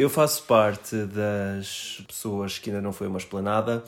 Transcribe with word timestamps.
Eu 0.00 0.08
faço 0.08 0.44
parte 0.44 0.96
das 1.04 2.02
pessoas 2.08 2.58
que 2.58 2.70
ainda 2.70 2.80
não 2.80 2.90
foi 2.90 3.06
uma 3.06 3.18
esplanada, 3.18 3.84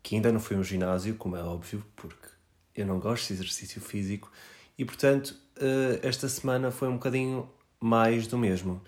que 0.00 0.14
ainda 0.14 0.30
não 0.30 0.38
foi 0.38 0.56
um 0.56 0.62
ginásio, 0.62 1.16
como 1.16 1.34
é 1.34 1.42
óbvio, 1.42 1.84
porque 1.96 2.28
eu 2.72 2.86
não 2.86 3.00
gosto 3.00 3.26
de 3.26 3.32
exercício 3.32 3.80
físico, 3.80 4.30
e 4.78 4.84
portanto, 4.84 5.34
eh, 5.56 5.98
esta 6.04 6.28
semana 6.28 6.70
foi 6.70 6.86
um 6.86 6.92
bocadinho 6.92 7.50
mais 7.80 8.28
do 8.28 8.38
mesmo. 8.38 8.80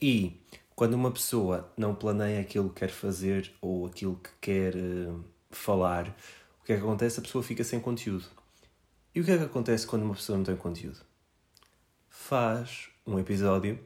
E 0.00 0.40
quando 0.74 0.94
uma 0.94 1.12
pessoa 1.12 1.72
não 1.76 1.94
planeia 1.94 2.40
aquilo 2.40 2.68
que 2.70 2.80
quer 2.80 2.90
fazer 2.90 3.52
ou 3.60 3.86
aquilo 3.86 4.16
que 4.16 4.30
quer 4.40 4.74
eh, 4.74 5.14
falar, 5.52 6.08
o 6.60 6.64
que 6.64 6.72
é 6.72 6.76
que 6.78 6.82
acontece? 6.82 7.20
A 7.20 7.22
pessoa 7.22 7.44
fica 7.44 7.62
sem 7.62 7.78
conteúdo. 7.78 8.26
E 9.14 9.20
o 9.20 9.24
que 9.24 9.30
é 9.30 9.38
que 9.38 9.44
acontece 9.44 9.86
quando 9.86 10.02
uma 10.02 10.16
pessoa 10.16 10.36
não 10.36 10.44
tem 10.44 10.56
conteúdo? 10.56 10.98
Faz 12.10 12.88
um 13.06 13.20
episódio 13.20 13.78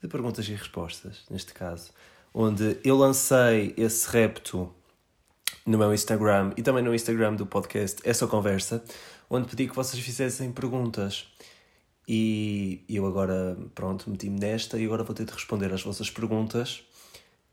de 0.00 0.08
perguntas 0.08 0.46
e 0.48 0.52
respostas, 0.52 1.24
neste 1.30 1.52
caso, 1.54 1.90
onde 2.32 2.78
eu 2.84 2.96
lancei 2.96 3.74
esse 3.76 4.08
repto 4.10 4.72
no 5.64 5.78
meu 5.78 5.92
Instagram 5.92 6.52
e 6.56 6.62
também 6.62 6.82
no 6.82 6.94
Instagram 6.94 7.34
do 7.34 7.46
podcast 7.46 8.00
Essa 8.04 8.26
Conversa, 8.26 8.84
onde 9.28 9.48
pedi 9.48 9.66
que 9.66 9.74
vocês 9.74 10.02
fizessem 10.02 10.52
perguntas. 10.52 11.26
E 12.08 12.84
eu 12.88 13.04
agora, 13.04 13.56
pronto, 13.74 14.08
meti-me 14.08 14.38
nesta 14.38 14.78
e 14.78 14.84
agora 14.84 15.02
vou 15.02 15.14
ter 15.14 15.24
de 15.24 15.32
responder 15.32 15.72
às 15.72 15.82
vossas 15.82 16.08
perguntas. 16.08 16.84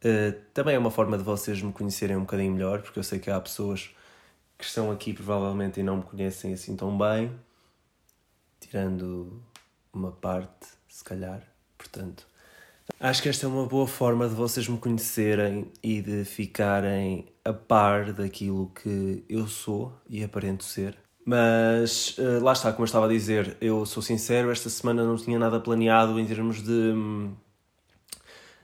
Uh, 0.04 0.38
também 0.54 0.76
é 0.76 0.80
uma 0.80 0.92
forma 0.92 1.18
de 1.18 1.24
vocês 1.24 1.62
me 1.62 1.72
conhecerem 1.72 2.16
um 2.16 2.22
bocadinho 2.22 2.54
melhor, 2.54 2.82
porque 2.82 3.00
eu 3.00 3.04
sei 3.04 3.20
que 3.20 3.32
há 3.32 3.40
pessoas 3.40 3.90
que 4.58 4.66
estão 4.66 4.92
aqui 4.92 5.14
provavelmente 5.14 5.80
e 5.80 5.84
não 5.84 5.98
me 5.98 6.04
conhecem 6.04 6.54
assim 6.54 6.76
tão 6.76 6.96
bem, 6.96 7.32
tirando 8.60 9.42
uma 9.92 10.12
parte, 10.12 10.68
se 10.88 11.04
calhar. 11.04 11.42
Portanto, 11.78 12.28
Acho 13.00 13.22
que 13.22 13.30
esta 13.30 13.46
é 13.46 13.50
uma 13.50 13.66
boa 13.66 13.88
forma 13.88 14.28
de 14.28 14.36
vocês 14.36 14.68
me 14.68 14.78
conhecerem 14.78 15.72
e 15.82 16.02
de 16.02 16.26
ficarem 16.26 17.26
a 17.44 17.54
par 17.54 18.14
daquilo 18.14 18.72
que 18.82 19.24
eu 19.28 19.48
sou 19.48 19.94
e 20.10 20.24
aparento 20.24 20.64
ser. 20.64 20.98
Mas 21.26 22.18
uh, 22.18 22.44
lá 22.44 22.52
está, 22.52 22.72
como 22.72 22.84
eu 22.84 22.86
estava 22.86 23.06
a 23.06 23.10
dizer, 23.10 23.56
eu 23.62 23.86
sou 23.86 24.04
sincero, 24.04 24.52
esta 24.52 24.70
semana 24.70 25.04
não 25.04 25.16
tinha 25.16 25.40
nada 25.40 25.60
planeado 25.60 26.20
em 26.20 26.26
termos 26.26 26.62
de, 26.62 26.94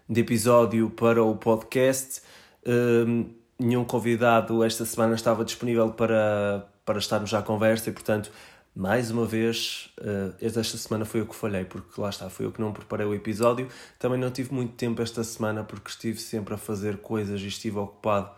de 0.09 0.21
episódio 0.21 0.89
para 0.89 1.23
o 1.23 1.35
podcast. 1.35 2.21
Uh, 2.65 3.29
nenhum 3.57 3.85
convidado 3.85 4.63
esta 4.63 4.85
semana 4.85 5.15
estava 5.15 5.45
disponível 5.45 5.91
para, 5.91 6.67
para 6.85 6.99
estarmos 6.99 7.33
à 7.33 7.41
conversa 7.41 7.89
e, 7.89 7.93
portanto, 7.93 8.31
mais 8.79 9.11
uma 9.11 9.25
vez, 9.25 9.89
uh, 9.99 10.33
esta 10.39 10.77
semana 10.77 11.03
foi 11.03 11.19
eu 11.19 11.27
que 11.27 11.35
falhei, 11.35 11.65
porque 11.65 11.99
lá 11.99 12.09
está, 12.09 12.29
foi 12.29 12.45
eu 12.45 12.51
que 12.53 12.61
não 12.61 12.71
preparei 12.71 13.05
o 13.05 13.13
episódio. 13.13 13.67
Também 13.99 14.17
não 14.17 14.31
tive 14.31 14.53
muito 14.53 14.73
tempo 14.75 15.01
esta 15.01 15.21
semana 15.21 15.65
porque 15.65 15.89
estive 15.89 16.17
sempre 16.17 16.53
a 16.53 16.57
fazer 16.57 16.99
coisas 16.99 17.41
e 17.41 17.47
estive 17.47 17.77
ocupado 17.77 18.31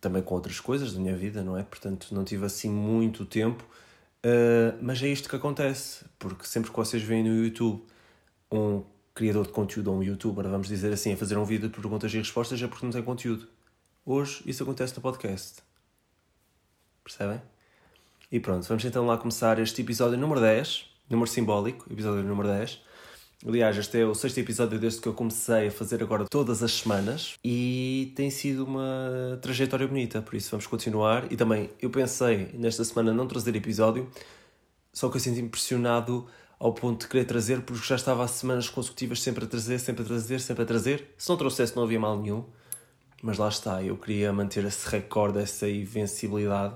também 0.00 0.22
com 0.22 0.34
outras 0.34 0.58
coisas 0.60 0.94
da 0.94 0.98
minha 0.98 1.14
vida, 1.14 1.42
não 1.42 1.58
é? 1.58 1.62
Portanto, 1.62 2.14
não 2.14 2.24
tive 2.24 2.46
assim 2.46 2.70
muito 2.70 3.26
tempo. 3.26 3.62
Uh, 4.24 4.78
mas 4.80 5.02
é 5.02 5.08
isto 5.08 5.28
que 5.28 5.36
acontece, 5.36 6.06
porque 6.18 6.46
sempre 6.46 6.70
que 6.70 6.76
vocês 6.78 7.02
veem 7.02 7.22
no 7.22 7.44
YouTube 7.44 7.84
um 8.50 8.82
criador 9.14 9.46
de 9.46 9.52
conteúdo 9.52 9.92
ou 9.92 9.98
um 9.98 10.02
youtuber, 10.02 10.48
vamos 10.48 10.68
dizer 10.68 10.90
assim, 10.90 11.12
a 11.12 11.16
fazer 11.18 11.36
um 11.36 11.44
vídeo 11.44 11.68
de 11.68 11.74
perguntas 11.74 12.14
e 12.14 12.16
respostas, 12.16 12.62
é 12.62 12.66
porque 12.66 12.86
não 12.86 12.92
tem 12.92 13.02
conteúdo. 13.02 13.46
Hoje 14.06 14.42
isso 14.46 14.62
acontece 14.62 14.96
no 14.96 15.02
podcast. 15.02 15.62
Percebem? 17.04 17.42
E 18.30 18.38
pronto, 18.38 18.68
vamos 18.68 18.84
então 18.84 19.06
lá 19.06 19.16
começar 19.16 19.58
este 19.58 19.80
episódio 19.80 20.18
número 20.18 20.38
10, 20.38 20.84
número 21.08 21.30
simbólico, 21.30 21.90
episódio 21.90 22.22
número 22.22 22.46
10. 22.46 22.78
Aliás, 23.46 23.78
este 23.78 24.00
é 24.00 24.04
o 24.04 24.14
sexto 24.14 24.36
episódio 24.36 24.78
desde 24.78 25.00
que 25.00 25.08
eu 25.08 25.14
comecei 25.14 25.68
a 25.68 25.70
fazer 25.70 26.02
agora 26.02 26.26
todas 26.28 26.62
as 26.62 26.72
semanas 26.72 27.38
e 27.42 28.12
tem 28.14 28.28
sido 28.28 28.66
uma 28.66 29.38
trajetória 29.40 29.88
bonita, 29.88 30.20
por 30.20 30.34
isso 30.34 30.50
vamos 30.50 30.66
continuar. 30.66 31.32
E 31.32 31.36
também 31.38 31.70
eu 31.80 31.88
pensei 31.88 32.50
nesta 32.52 32.84
semana 32.84 33.14
não 33.14 33.26
trazer 33.26 33.56
episódio, 33.56 34.10
só 34.92 35.08
que 35.08 35.16
eu 35.16 35.20
senti 35.22 35.40
impressionado 35.40 36.26
ao 36.58 36.74
ponto 36.74 37.04
de 37.04 37.08
querer 37.08 37.24
trazer, 37.24 37.62
porque 37.62 37.86
já 37.86 37.96
estava 37.96 38.24
há 38.24 38.28
semanas 38.28 38.68
consecutivas 38.68 39.22
sempre 39.22 39.46
a 39.46 39.48
trazer, 39.48 39.78
sempre 39.78 40.02
a 40.02 40.06
trazer, 40.06 40.40
sempre 40.40 40.64
a 40.64 40.66
trazer. 40.66 41.14
Se 41.16 41.30
não 41.30 41.38
trouxesse, 41.38 41.74
não 41.74 41.84
havia 41.84 41.98
mal 41.98 42.20
nenhum, 42.20 42.44
mas 43.22 43.38
lá 43.38 43.48
está, 43.48 43.82
eu 43.82 43.96
queria 43.96 44.30
manter 44.34 44.66
esse 44.66 44.86
recorde, 44.86 45.38
essa 45.38 45.66
invencibilidade 45.66 46.74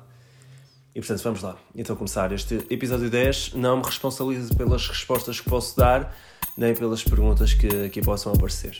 e 0.94 1.00
portanto, 1.00 1.22
vamos 1.22 1.42
lá. 1.42 1.56
Então, 1.74 1.96
começar 1.96 2.32
este 2.32 2.66
episódio 2.68 3.08
10. 3.08 3.54
Não 3.54 3.78
me 3.78 3.82
responsabilizo 3.84 4.54
pelas 4.56 4.86
respostas 4.88 5.40
que 5.40 5.48
posso 5.48 5.76
dar, 5.76 6.14
nem 6.56 6.74
pelas 6.74 7.02
perguntas 7.02 7.54
que 7.54 7.86
aqui 7.86 8.02
possam 8.02 8.32
aparecer. 8.32 8.78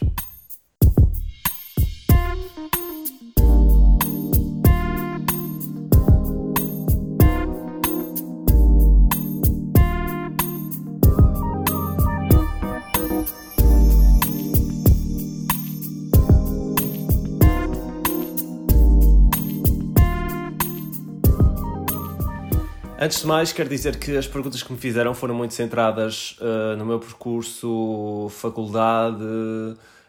Antes 23.03 23.21
de 23.21 23.27
mais, 23.27 23.53
quero 23.53 23.69
dizer 23.69 23.97
que 23.97 24.17
as 24.17 24.29
perguntas 24.29 24.63
que 24.63 24.73
me 24.73 24.79
fizeram 24.79 25.13
foram 25.13 25.35
muito 25.35 25.55
centradas 25.55 26.37
uh, 26.39 26.77
no 26.77 26.87
meu 26.87 27.01
percurso, 27.01 28.29
faculdade, 28.31 29.25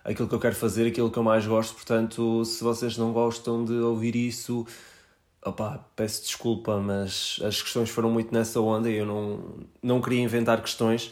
aquilo 0.04 0.28
que 0.28 0.36
eu 0.36 0.40
quero 0.40 0.54
fazer, 0.54 0.86
aquilo 0.86 1.10
que 1.10 1.18
eu 1.18 1.24
mais 1.24 1.44
gosto. 1.44 1.74
Portanto, 1.74 2.46
se 2.46 2.64
vocês 2.64 2.96
não 2.96 3.12
gostam 3.12 3.66
de 3.66 3.74
ouvir 3.74 4.16
isso, 4.16 4.68
peço 5.96 6.22
desculpa, 6.22 6.78
mas 6.78 7.40
as 7.44 7.64
questões 7.64 7.90
foram 7.90 8.12
muito 8.12 8.32
nessa 8.32 8.62
onda 8.62 8.88
e 8.88 8.98
eu 8.98 9.08
não, 9.08 9.40
não 9.82 10.00
queria 10.00 10.22
inventar 10.22 10.62
questões. 10.62 11.12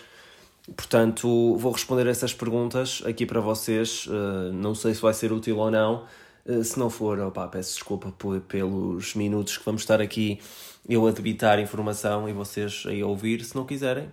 Portanto, 0.78 1.58
vou 1.58 1.72
responder 1.72 2.06
essas 2.06 2.32
perguntas 2.32 3.02
aqui 3.08 3.26
para 3.26 3.42
vocês. 3.42 4.06
Uh, 4.06 4.54
não 4.54 4.76
sei 4.76 4.94
se 4.94 5.02
vai 5.02 5.16
ser 5.16 5.34
útil 5.34 5.58
ou 5.58 5.72
não. 5.72 6.06
Uh, 6.46 6.64
se 6.64 6.78
não 6.80 6.90
for, 6.90 7.20
opa, 7.20 7.48
peço 7.48 7.76
desculpa 7.76 8.14
pelos 8.48 9.16
minutos 9.16 9.58
que 9.58 9.66
vamos 9.66 9.82
estar 9.82 10.02
aqui 10.02 10.40
eu 10.88 11.06
a 11.06 11.12
debitar 11.12 11.60
informação 11.60 12.28
e 12.28 12.34
vocês 12.34 12.84
aí 12.88 13.02
a 13.02 13.06
ouvir. 13.06 13.44
Se 13.44 13.56
não 13.56 13.66
quiserem, 13.66 14.12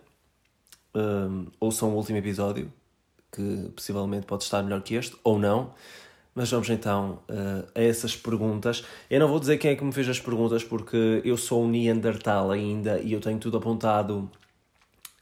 um, 0.95 1.47
ouçam 1.59 1.91
o 1.91 1.97
último 1.97 2.19
episódio, 2.19 2.73
que 3.33 3.71
possivelmente 3.75 4.27
pode 4.27 4.45
estar 4.45 4.63
melhor 4.63 4.83
que 4.83 4.95
este, 4.95 5.17
ou 5.25 5.39
não. 5.39 5.73
Mas 6.35 6.51
vamos 6.51 6.69
então 6.71 7.21
uh, 7.29 7.69
a 7.75 7.83
essas 7.83 8.15
perguntas. 8.15 8.85
Eu 9.11 9.19
não 9.19 9.29
vou 9.29 9.41
dizer 9.41 9.59
quem 9.59 9.73
é 9.73 9.77
que 9.77 9.83
me 9.83 9.93
fez 9.93 10.09
as 10.09 10.21
perguntas, 10.21 10.63
porque 10.63 11.21
eu 11.25 11.37
sou 11.37 11.65
um 11.65 11.69
Neandertal 11.69 12.51
ainda 12.51 13.01
e 13.01 13.13
eu 13.13 13.21
tenho 13.21 13.39
tudo 13.39 13.57
apontado 13.57 14.31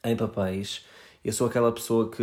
em 0.04 0.14
papéis. 0.14 0.84
Eu 1.24 1.32
sou 1.32 1.46
aquela 1.46 1.72
pessoa 1.72 2.10
que 2.10 2.22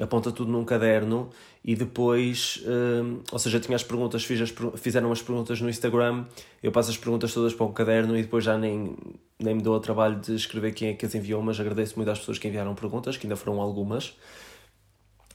aponta 0.00 0.32
tudo 0.32 0.50
num 0.50 0.64
caderno 0.64 1.30
e 1.64 1.76
depois, 1.76 2.62
hum, 2.66 3.20
ou 3.30 3.38
seja, 3.38 3.60
tinha 3.60 3.76
as 3.76 3.84
perguntas, 3.84 4.24
fiz 4.24 4.40
as, 4.40 4.52
fizeram 4.76 5.12
as 5.12 5.22
perguntas 5.22 5.60
no 5.60 5.68
Instagram, 5.68 6.24
eu 6.62 6.72
passo 6.72 6.90
as 6.90 6.96
perguntas 6.96 7.32
todas 7.32 7.54
para 7.54 7.66
um 7.66 7.72
caderno 7.72 8.16
e 8.16 8.22
depois 8.22 8.44
já 8.44 8.58
nem, 8.58 8.96
nem 9.38 9.54
me 9.54 9.62
dou 9.62 9.76
o 9.76 9.80
trabalho 9.80 10.18
de 10.18 10.34
escrever 10.34 10.72
quem 10.72 10.88
é 10.88 10.94
que 10.94 11.06
as 11.06 11.14
enviou, 11.14 11.40
mas 11.40 11.60
agradeço 11.60 11.96
muito 11.96 12.10
às 12.10 12.18
pessoas 12.18 12.38
que 12.38 12.48
enviaram 12.48 12.74
perguntas, 12.74 13.16
que 13.16 13.26
ainda 13.26 13.36
foram 13.36 13.60
algumas. 13.60 14.16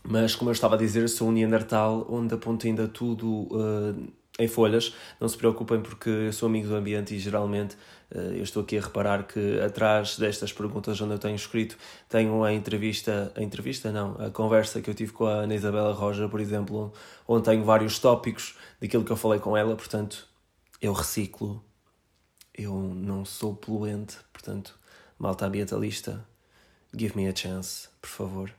Mas, 0.03 0.35
como 0.35 0.49
eu 0.49 0.53
estava 0.53 0.75
a 0.75 0.77
dizer, 0.77 1.07
sou 1.09 1.29
um 1.29 1.31
Neandertal 1.31 2.05
onde 2.09 2.33
aponto 2.33 2.67
ainda 2.67 2.87
tudo 2.87 3.47
uh, 3.51 4.07
em 4.37 4.47
folhas. 4.47 4.93
Não 5.19 5.27
se 5.27 5.37
preocupem 5.37 5.81
porque 5.81 6.09
eu 6.09 6.33
sou 6.33 6.47
amigo 6.47 6.67
do 6.67 6.75
ambiente 6.75 7.15
e 7.15 7.19
geralmente 7.19 7.75
eh, 8.11 8.33
eu 8.37 8.43
estou 8.43 8.63
aqui 8.63 8.77
a 8.77 8.81
reparar 8.81 9.23
que 9.23 9.59
atrás 9.59 10.17
destas 10.17 10.53
perguntas 10.53 10.99
onde 11.01 11.13
eu 11.13 11.19
tenho 11.19 11.35
escrito 11.35 11.77
tenho 12.07 12.43
a 12.43 12.53
entrevista, 12.53 13.31
a 13.35 13.41
entrevista 13.41 13.91
não, 13.91 14.15
a 14.19 14.29
conversa 14.29 14.81
que 14.81 14.89
eu 14.89 14.93
tive 14.93 15.11
com 15.11 15.25
a 15.25 15.41
Ana 15.43 15.55
Isabela 15.55 15.93
Roja, 15.93 16.29
por 16.29 16.39
exemplo, 16.39 16.93
onde 17.28 17.43
tenho 17.45 17.63
vários 17.63 17.99
tópicos 17.99 18.55
daquilo 18.79 19.03
que 19.03 19.11
eu 19.11 19.17
falei 19.17 19.39
com 19.39 19.57
ela, 19.57 19.75
portanto 19.75 20.28
eu 20.81 20.93
reciclo, 20.93 21.63
eu 22.53 22.73
não 22.73 23.25
sou 23.25 23.55
poluente, 23.55 24.17
portanto, 24.31 24.78
malta 25.17 25.45
ambientalista, 25.45 26.23
give 26.95 27.16
me 27.16 27.28
a 27.28 27.35
chance, 27.35 27.90
por 28.01 28.09
favor. 28.09 28.53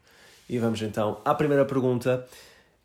E 0.48 0.58
vamos 0.58 0.80
então 0.82 1.20
à 1.24 1.34
primeira 1.34 1.64
pergunta 1.64 2.26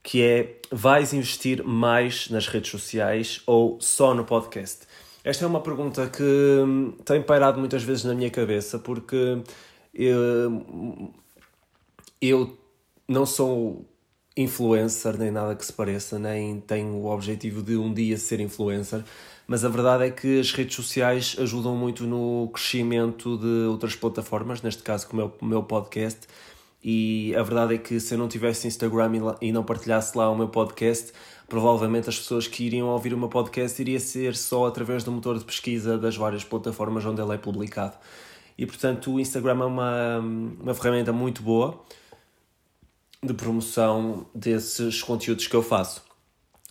que 0.03 0.21
é 0.21 0.59
vais 0.69 1.13
investir 1.13 1.63
mais 1.63 2.29
nas 2.29 2.47
redes 2.47 2.69
sociais 2.69 3.41
ou 3.47 3.79
só 3.79 4.13
no 4.13 4.25
podcast? 4.25 4.85
Esta 5.23 5.45
é 5.45 5.47
uma 5.47 5.61
pergunta 5.61 6.07
que 6.09 6.21
hum, 6.21 6.91
tem 7.05 7.21
pairado 7.21 7.57
muitas 7.57 7.81
vezes 7.81 8.03
na 8.03 8.13
minha 8.13 8.29
cabeça 8.29 8.77
porque 8.77 9.41
eu, 9.93 11.13
eu 12.21 12.57
não 13.07 13.25
sou 13.25 13.85
influencer 14.35 15.17
nem 15.17 15.31
nada 15.31 15.55
que 15.55 15.65
se 15.65 15.71
pareça, 15.71 16.19
nem 16.19 16.59
tenho 16.59 16.95
o 16.95 17.05
objetivo 17.05 17.61
de 17.61 17.77
um 17.77 17.93
dia 17.93 18.17
ser 18.17 18.39
influencer, 18.39 19.03
mas 19.47 19.63
a 19.63 19.69
verdade 19.69 20.05
é 20.05 20.09
que 20.09 20.39
as 20.39 20.51
redes 20.51 20.75
sociais 20.75 21.35
ajudam 21.39 21.75
muito 21.75 22.05
no 22.05 22.49
crescimento 22.51 23.37
de 23.37 23.67
outras 23.67 23.95
plataformas, 23.95 24.61
neste 24.61 24.81
caso 24.81 25.07
como 25.07 25.21
é 25.21 25.25
o 25.25 25.45
meu 25.45 25.63
podcast, 25.63 26.27
E 26.83 27.33
a 27.35 27.43
verdade 27.43 27.75
é 27.75 27.77
que 27.77 27.99
se 27.99 28.13
eu 28.13 28.17
não 28.17 28.27
tivesse 28.27 28.67
Instagram 28.67 29.35
e 29.39 29.51
não 29.53 29.63
partilhasse 29.63 30.17
lá 30.17 30.29
o 30.29 30.35
meu 30.35 30.49
podcast, 30.49 31.13
provavelmente 31.47 32.09
as 32.09 32.17
pessoas 32.17 32.45
que 32.45 32.65
iriam 32.65 32.89
ouvir 32.89 33.13
o 33.13 33.17
meu 33.17 33.29
podcast 33.29 33.81
iria 33.81 33.99
ser 33.99 34.35
só 34.35 34.65
através 34.65 35.03
do 35.03 35.11
motor 35.11 35.39
de 35.39 35.45
pesquisa 35.45 35.97
das 35.97 36.17
várias 36.17 36.43
plataformas 36.43 37.05
onde 37.05 37.21
ele 37.21 37.33
é 37.33 37.37
publicado. 37.37 37.95
E 38.57 38.65
portanto 38.65 39.13
o 39.13 39.19
Instagram 39.19 39.61
é 39.61 39.65
uma, 39.65 40.19
uma 40.19 40.73
ferramenta 40.73 41.13
muito 41.13 41.41
boa 41.41 41.81
de 43.23 43.33
promoção 43.33 44.25
desses 44.35 45.01
conteúdos 45.01 45.47
que 45.47 45.55
eu 45.55 45.63
faço. 45.63 46.03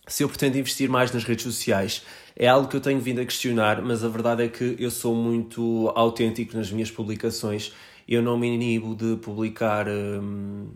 Se 0.07 0.21
eu 0.23 0.29
pretendo 0.29 0.57
investir 0.57 0.89
mais 0.89 1.11
nas 1.11 1.23
redes 1.23 1.43
sociais, 1.43 2.03
é 2.35 2.47
algo 2.47 2.67
que 2.67 2.75
eu 2.75 2.81
tenho 2.81 2.99
vindo 2.99 3.21
a 3.21 3.25
questionar, 3.25 3.81
mas 3.81 4.03
a 4.03 4.09
verdade 4.09 4.43
é 4.43 4.47
que 4.47 4.75
eu 4.77 4.91
sou 4.91 5.15
muito 5.15 5.91
autêntico 5.95 6.55
nas 6.57 6.71
minhas 6.71 6.91
publicações. 6.91 7.73
Eu 8.07 8.21
não 8.21 8.37
me 8.37 8.47
inibo 8.47 8.95
de 8.95 9.15
publicar 9.17 9.87
hum, 9.87 10.71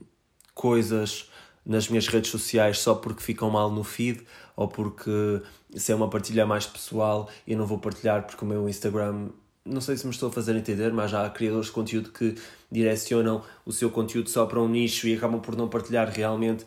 coisas 0.53 1.29
nas 1.65 1.89
minhas 1.89 2.07
redes 2.07 2.31
sociais 2.31 2.79
só 2.79 2.95
porque 2.95 3.21
ficam 3.21 3.49
mal 3.49 3.69
no 3.69 3.83
feed 3.83 4.25
ou 4.55 4.67
porque 4.67 5.41
se 5.75 5.91
é 5.91 5.95
uma 5.95 6.09
partilha 6.09 6.45
mais 6.45 6.65
pessoal 6.65 7.29
eu 7.45 7.57
não 7.57 7.65
vou 7.65 7.77
partilhar 7.77 8.25
porque 8.25 8.43
o 8.45 8.47
meu 8.47 8.69
Instagram 8.69 9.29
não 9.67 9.81
sei 9.81 9.97
se 9.97 10.05
me 10.05 10.13
estou 10.13 10.29
a 10.29 10.31
fazer 10.31 10.55
entender, 10.55 10.93
mas 10.93 11.13
há 11.13 11.29
criadores 11.29 11.67
de 11.67 11.73
conteúdo 11.73 12.11
que 12.11 12.35
direcionam 12.71 13.43
o 13.65 13.71
seu 13.71 13.89
conteúdo 13.91 14.29
só 14.29 14.45
para 14.45 14.61
um 14.61 14.67
nicho 14.67 15.07
e 15.07 15.15
acabam 15.15 15.41
por 15.41 15.55
não 15.55 15.67
partilhar 15.67 16.09
realmente 16.09 16.65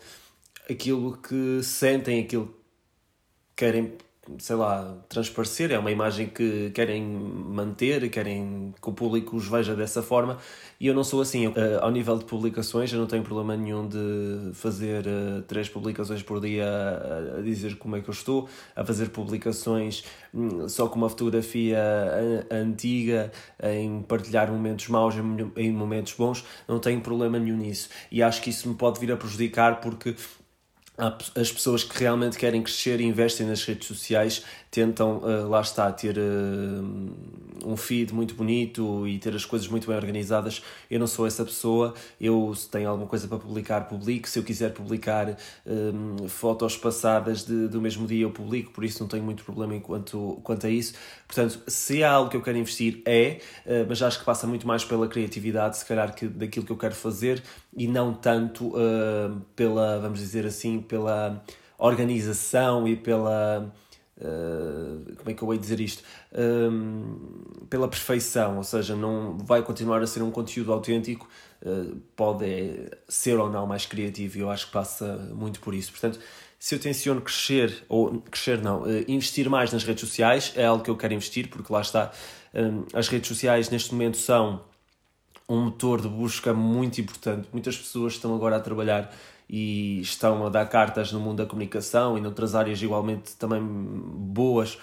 aquilo 0.69 1.17
que 1.17 1.61
sentem, 1.63 2.21
aquilo 2.23 2.47
que 2.47 2.53
querem 3.65 3.97
sei 4.37 4.55
lá, 4.55 4.97
transparecer, 5.09 5.71
é 5.71 5.79
uma 5.79 5.89
imagem 5.89 6.27
que 6.27 6.69
querem 6.71 7.03
manter, 7.03 8.07
querem 8.09 8.73
que 8.79 8.89
o 8.89 8.93
público 8.93 9.35
os 9.35 9.47
veja 9.47 9.75
dessa 9.75 10.03
forma, 10.03 10.37
e 10.79 10.85
eu 10.85 10.93
não 10.93 11.03
sou 11.03 11.21
assim. 11.21 11.47
Uh, 11.47 11.53
ao 11.81 11.89
nível 11.89 12.17
de 12.17 12.25
publicações, 12.25 12.93
eu 12.93 12.99
não 12.99 13.07
tenho 13.07 13.23
problema 13.23 13.57
nenhum 13.57 13.87
de 13.87 14.53
fazer 14.53 15.05
uh, 15.07 15.41
três 15.47 15.67
publicações 15.67 16.21
por 16.21 16.39
dia 16.39 16.65
a, 16.65 17.39
a, 17.39 17.41
dizer 17.41 17.77
como 17.77 17.95
é 17.95 18.01
que 18.01 18.09
eu 18.09 18.13
estou, 18.13 18.47
a 18.75 18.85
fazer 18.85 19.09
publicações 19.09 20.03
um, 20.33 20.69
só 20.69 20.87
com 20.87 20.97
uma 20.97 21.09
fotografia 21.09 21.79
a, 22.51 22.55
antiga, 22.55 23.31
em 23.63 24.03
partilhar 24.03 24.51
momentos 24.51 24.87
maus 24.87 25.15
em, 25.15 25.51
em 25.57 25.71
momentos 25.71 26.13
bons, 26.13 26.45
não 26.67 26.77
tenho 26.77 27.01
problema 27.01 27.39
nenhum 27.39 27.57
nisso. 27.57 27.89
E 28.11 28.21
acho 28.21 28.39
que 28.41 28.51
isso 28.51 28.69
me 28.69 28.75
pode 28.75 28.99
vir 28.99 29.11
a 29.11 29.17
prejudicar 29.17 29.81
porque 29.81 30.15
as 31.35 31.51
pessoas 31.51 31.83
que 31.83 31.99
realmente 31.99 32.37
querem 32.37 32.61
crescer 32.61 33.01
e 33.01 33.03
investem 33.03 33.47
nas 33.47 33.63
redes 33.63 33.87
sociais 33.87 34.43
tentam, 34.71 35.17
uh, 35.17 35.49
lá 35.49 35.59
está, 35.59 35.91
ter 35.91 36.17
uh, 36.17 37.11
um 37.65 37.75
feed 37.75 38.13
muito 38.13 38.33
bonito 38.33 39.05
e 39.05 39.19
ter 39.19 39.35
as 39.35 39.43
coisas 39.43 39.67
muito 39.67 39.85
bem 39.85 39.95
organizadas. 39.97 40.63
Eu 40.89 40.97
não 40.97 41.07
sou 41.07 41.27
essa 41.27 41.43
pessoa. 41.43 41.93
Eu, 42.19 42.55
se 42.55 42.69
tenho 42.69 42.89
alguma 42.89 43.07
coisa 43.07 43.27
para 43.27 43.37
publicar, 43.37 43.81
publico. 43.81 44.29
Se 44.29 44.39
eu 44.39 44.43
quiser 44.43 44.73
publicar 44.73 45.37
um, 45.67 46.27
fotos 46.27 46.77
passadas 46.77 47.43
de, 47.43 47.67
do 47.67 47.81
mesmo 47.81 48.07
dia, 48.07 48.23
eu 48.23 48.31
publico. 48.31 48.71
Por 48.71 48.83
isso, 48.83 49.01
não 49.01 49.07
tenho 49.07 49.23
muito 49.23 49.43
problema 49.43 49.75
enquanto, 49.75 50.39
quanto 50.41 50.65
a 50.65 50.69
isso. 50.69 50.93
Portanto, 51.27 51.61
se 51.67 52.03
há 52.03 52.13
algo 52.13 52.31
que 52.31 52.37
eu 52.37 52.41
quero 52.41 52.57
investir, 52.57 53.03
é, 53.05 53.39
uh, 53.65 53.85
mas 53.87 54.01
acho 54.01 54.19
que 54.19 54.25
passa 54.25 54.47
muito 54.47 54.65
mais 54.65 54.85
pela 54.85 55.07
criatividade, 55.07 55.77
se 55.77 55.85
calhar, 55.85 56.15
que, 56.15 56.27
daquilo 56.27 56.65
que 56.65 56.71
eu 56.71 56.77
quero 56.77 56.95
fazer 56.95 57.43
e 57.75 57.87
não 57.87 58.13
tanto 58.13 58.73
pela, 59.55 59.99
vamos 59.99 60.19
dizer 60.19 60.45
assim, 60.45 60.81
pela 60.81 61.43
organização 61.77 62.87
e 62.87 62.95
pela 62.95 63.71
Uh, 64.21 65.15
como 65.15 65.31
é 65.31 65.33
que 65.33 65.41
eu 65.41 65.47
vou 65.47 65.57
dizer 65.57 65.79
isto? 65.79 66.03
Uh, 66.31 67.65
pela 67.65 67.87
perfeição, 67.87 68.57
ou 68.57 68.63
seja, 68.63 68.95
não 68.95 69.35
vai 69.39 69.63
continuar 69.63 70.01
a 70.03 70.07
ser 70.07 70.21
um 70.21 70.29
conteúdo 70.29 70.71
autêntico, 70.71 71.27
uh, 71.63 71.95
pode 72.15 72.45
ser 73.07 73.39
ou 73.39 73.49
não 73.49 73.65
mais 73.65 73.87
criativo, 73.87 74.37
e 74.37 74.41
eu 74.41 74.49
acho 74.51 74.67
que 74.67 74.73
passa 74.73 75.17
muito 75.33 75.59
por 75.59 75.73
isso. 75.73 75.91
Portanto, 75.91 76.19
se 76.59 76.75
eu 76.75 76.79
tenciono 76.79 77.19
crescer, 77.21 77.83
ou 77.89 78.21
crescer 78.29 78.61
não, 78.61 78.83
investir 79.07 79.49
mais 79.49 79.73
nas 79.73 79.83
redes 79.83 80.01
sociais, 80.07 80.53
é 80.55 80.65
algo 80.65 80.83
que 80.83 80.91
eu 80.91 80.95
quero 80.95 81.15
investir, 81.15 81.49
porque 81.49 81.73
lá 81.73 81.81
está, 81.81 82.11
as 82.93 83.07
redes 83.07 83.27
sociais 83.27 83.71
neste 83.71 83.91
momento 83.93 84.17
são 84.17 84.61
um 85.49 85.65
motor 85.65 85.99
de 85.99 86.07
busca 86.07 86.53
muito 86.53 87.01
importante. 87.01 87.49
Muitas 87.51 87.75
pessoas 87.75 88.13
estão 88.13 88.35
agora 88.35 88.57
a 88.57 88.59
trabalhar 88.59 89.11
e 89.53 89.99
estão 89.99 90.45
a 90.45 90.49
dar 90.49 90.65
cartas 90.67 91.11
no 91.11 91.19
mundo 91.19 91.39
da 91.39 91.45
comunicação 91.45 92.17
e 92.17 92.21
noutras 92.21 92.55
áreas 92.55 92.81
igualmente 92.81 93.35
também 93.35 93.61
boas, 93.61 94.77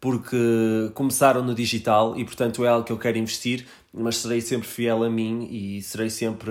porque 0.00 0.90
começaram 0.92 1.40
no 1.40 1.54
digital 1.54 2.18
e, 2.18 2.24
portanto, 2.24 2.64
é 2.64 2.68
algo 2.68 2.84
que 2.84 2.92
eu 2.92 2.98
quero 2.98 3.16
investir, 3.16 3.64
mas 3.94 4.16
serei 4.16 4.40
sempre 4.40 4.66
fiel 4.66 5.04
a 5.04 5.08
mim 5.08 5.46
e 5.48 5.80
serei 5.82 6.10
sempre, 6.10 6.50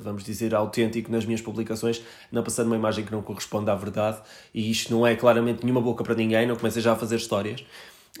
vamos 0.00 0.24
dizer, 0.24 0.56
autêntico 0.56 1.10
nas 1.12 1.24
minhas 1.24 1.40
publicações, 1.40 2.02
não 2.32 2.42
passando 2.42 2.66
uma 2.66 2.76
imagem 2.76 3.04
que 3.04 3.12
não 3.12 3.22
corresponde 3.22 3.70
à 3.70 3.76
verdade. 3.76 4.20
E 4.52 4.68
isto 4.68 4.92
não 4.92 5.06
é 5.06 5.14
claramente 5.14 5.62
nenhuma 5.62 5.80
boca 5.80 6.02
para 6.02 6.16
ninguém, 6.16 6.48
não 6.48 6.56
comecei 6.56 6.82
já 6.82 6.94
a 6.94 6.96
fazer 6.96 7.16
histórias. 7.16 7.64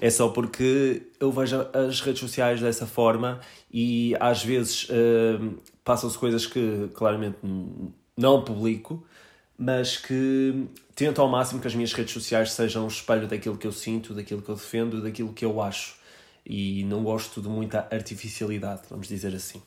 É 0.00 0.10
só 0.10 0.28
porque 0.28 1.02
eu 1.18 1.32
vejo 1.32 1.66
as 1.72 2.00
redes 2.00 2.20
sociais 2.20 2.60
dessa 2.60 2.86
forma 2.86 3.40
e 3.72 4.16
às 4.20 4.44
vezes 4.44 4.88
uh, 4.88 5.58
passam-se 5.84 6.16
coisas 6.16 6.46
que 6.46 6.88
claramente 6.94 7.38
não 8.16 8.42
publico, 8.42 9.04
mas 9.58 9.96
que 9.96 10.66
tento 10.94 11.20
ao 11.20 11.28
máximo 11.28 11.60
que 11.60 11.66
as 11.66 11.74
minhas 11.74 11.92
redes 11.92 12.12
sociais 12.12 12.52
sejam 12.52 12.84
um 12.84 12.88
espelho 12.88 13.26
daquilo 13.26 13.56
que 13.56 13.66
eu 13.66 13.72
sinto, 13.72 14.14
daquilo 14.14 14.42
que 14.42 14.48
eu 14.48 14.54
defendo, 14.54 15.02
daquilo 15.02 15.32
que 15.32 15.44
eu 15.44 15.60
acho. 15.60 15.96
E 16.46 16.84
não 16.84 17.02
gosto 17.02 17.40
de 17.40 17.48
muita 17.48 17.88
artificialidade, 17.90 18.82
vamos 18.90 19.08
dizer 19.08 19.34
assim. 19.34 19.62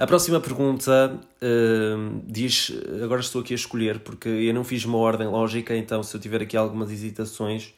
A 0.00 0.06
próxima 0.06 0.40
pergunta 0.40 1.20
uh, 1.42 2.22
diz: 2.24 2.72
agora 3.02 3.20
estou 3.20 3.42
aqui 3.42 3.52
a 3.52 3.56
escolher, 3.56 4.00
porque 4.00 4.28
eu 4.28 4.54
não 4.54 4.64
fiz 4.64 4.84
uma 4.84 4.98
ordem 4.98 5.26
lógica, 5.26 5.76
então 5.76 6.02
se 6.02 6.16
eu 6.16 6.20
tiver 6.20 6.40
aqui 6.40 6.56
algumas 6.56 6.90
hesitações, 6.90 7.74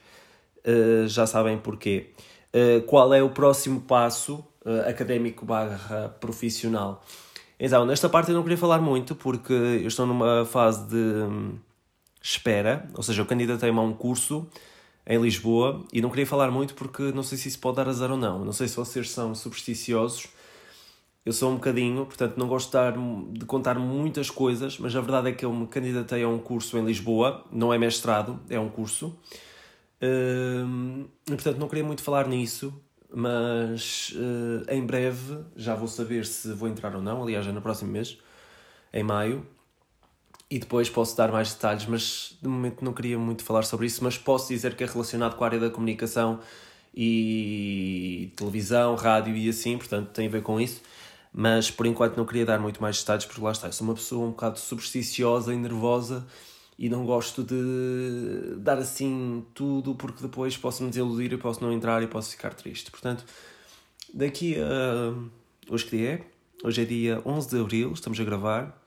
uh, 0.65 1.07
já 1.09 1.27
sabem 1.27 1.59
porquê. 1.59 2.11
Uh, 2.55 2.83
qual 2.83 3.13
é 3.13 3.23
o 3.23 3.31
próximo 3.31 3.81
passo 3.81 4.45
académico 4.87 5.45
barra 5.45 6.11
profissional? 6.21 7.05
Então, 7.65 7.87
nesta 7.87 8.09
parte 8.09 8.29
eu 8.29 8.35
não 8.35 8.43
queria 8.43 8.59
falar 8.59 8.81
muito 8.81 9.15
porque 9.15 9.53
eu 9.53 9.87
estou 9.87 10.05
numa 10.05 10.45
fase 10.45 10.85
de 10.89 10.97
hum, 10.97 11.53
espera, 12.21 12.91
ou 12.93 13.05
seja, 13.05 13.23
eu 13.23 13.27
candidatei-me 13.27 13.79
a 13.79 13.83
um 13.83 13.93
curso 13.93 14.49
em 15.07 15.17
Lisboa 15.23 15.85
e 15.93 16.01
não 16.01 16.11
queria 16.11 16.27
falar 16.27 16.51
muito 16.51 16.75
porque 16.75 17.13
não 17.13 17.23
sei 17.23 17.39
se 17.39 17.47
isso 17.47 17.61
pode 17.61 17.77
dar 17.77 17.87
azar 17.87 18.11
ou 18.11 18.17
não. 18.17 18.45
Não 18.45 18.53
sei 18.53 18.67
se 18.67 18.75
vocês 18.75 19.13
são 19.13 19.33
supersticiosos. 19.33 20.27
Eu 21.25 21.33
sou 21.33 21.53
um 21.53 21.55
bocadinho, 21.55 22.05
portanto 22.05 22.37
não 22.37 22.49
gosto 22.49 22.77
de, 23.31 23.47
contar 23.47 23.79
muitas 23.79 24.29
coisas, 24.29 24.77
mas 24.77 24.97
a 24.97 25.01
verdade 25.01 25.29
é 25.29 25.33
que 25.33 25.45
eu 25.45 25.53
me 25.53 25.69
candidatei 25.69 26.25
a 26.25 26.29
um 26.29 26.41
curso 26.41 26.77
em 26.77 26.85
Lisboa, 26.85 27.45
não 27.53 27.73
é 27.73 27.79
mestrado, 27.79 28.41
é 28.51 28.59
um 28.59 28.69
curso. 28.69 29.17
Hum, 30.03 31.05
e, 31.29 31.31
portanto 31.31 31.59
não 31.59 31.69
queria 31.69 31.85
muito 31.85 32.03
falar 32.03 32.27
nisso, 32.27 32.75
mas 33.15 34.15
uh, 34.17 34.71
em 34.71 34.85
breve 34.85 35.39
já 35.55 35.75
vou 35.75 35.89
saber 35.89 36.25
se 36.25 36.53
vou 36.53 36.69
entrar 36.69 36.95
ou 36.97 37.03
não. 37.03 37.23
Aliás, 37.23 37.47
é 37.47 37.53
no 37.53 37.61
próximo 37.61 37.91
mês, 37.93 38.19
em 38.93 39.03
maio, 39.03 39.47
e 40.51 40.59
depois 40.59 40.89
posso 40.89 41.17
dar 41.17 41.31
mais 41.31 41.53
detalhes. 41.53 41.87
Mas 41.87 42.37
de 42.41 42.49
momento 42.49 42.85
não 42.85 42.93
queria 42.93 43.19
muito 43.19 43.45
falar 43.45 43.63
sobre 43.65 43.87
isso. 43.87 44.03
Mas 44.03 44.17
posso 44.17 44.49
dizer 44.49 44.75
que 44.75 44.85
é 44.85 44.87
relacionado 44.87 45.37
com 45.37 45.45
a 45.45 45.47
área 45.47 45.61
da 45.61 45.71
comunicação 45.71 46.41
e 46.95 48.33
televisão, 48.37 48.95
rádio 48.95 49.37
e 49.37 49.49
assim, 49.49 49.79
portanto 49.79 50.09
tem 50.11 50.27
a 50.27 50.31
ver 50.31 50.43
com 50.43 50.61
isso. 50.61 50.81
Mas 51.33 51.71
por 51.71 51.87
enquanto 51.87 52.17
não 52.17 52.27
queria 52.27 52.45
dar 52.45 52.59
muito 52.59 52.81
mais 52.83 52.99
detalhes, 52.99 53.25
porque 53.25 53.41
lá 53.41 53.53
está, 53.53 53.69
eu 53.69 53.73
sou 53.73 53.87
uma 53.87 53.95
pessoa 53.95 54.27
um 54.27 54.31
bocado 54.31 54.59
supersticiosa 54.59 55.55
e 55.55 55.57
nervosa 55.57 56.27
e 56.79 56.89
não 56.89 57.05
gosto 57.05 57.43
de 57.43 58.57
dar 58.59 58.79
assim 58.79 59.45
tudo 59.55 59.95
porque 59.95 60.23
depois 60.23 60.57
posso 60.57 60.83
me 60.83 60.89
desiludir 60.89 61.33
e 61.33 61.37
posso 61.37 61.63
não 61.63 61.73
entrar 61.73 62.03
e 62.03 62.07
posso 62.07 62.31
ficar 62.31 62.55
triste. 62.55 62.91
Portanto, 62.91 63.25
daqui 64.13 64.57
a. 64.61 65.15
Hoje 65.71 65.85
que 65.85 65.97
dia 65.97 66.11
é? 66.11 66.25
Hoje 66.65 66.83
é 66.83 66.85
dia 66.85 67.23
11 67.25 67.49
de 67.49 67.61
abril, 67.61 67.93
estamos 67.93 68.19
a 68.19 68.25
gravar. 68.25 68.81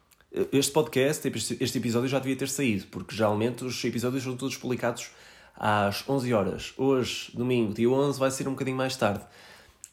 Este 0.51 0.71
podcast, 0.71 1.31
este 1.61 1.77
episódio 1.77 2.09
já 2.09 2.19
devia 2.19 2.35
ter 2.35 2.49
saído, 2.49 2.85
porque 2.87 3.15
geralmente 3.15 3.63
os 3.63 3.81
episódios 3.85 4.23
são 4.23 4.35
todos 4.35 4.57
publicados 4.57 5.09
às 5.55 6.07
11 6.09 6.33
horas. 6.33 6.73
Hoje, 6.77 7.31
domingo, 7.33 7.73
dia 7.73 7.89
11, 7.89 8.19
vai 8.19 8.29
ser 8.31 8.47
um 8.47 8.51
bocadinho 8.51 8.75
mais 8.75 8.97
tarde. 8.97 9.23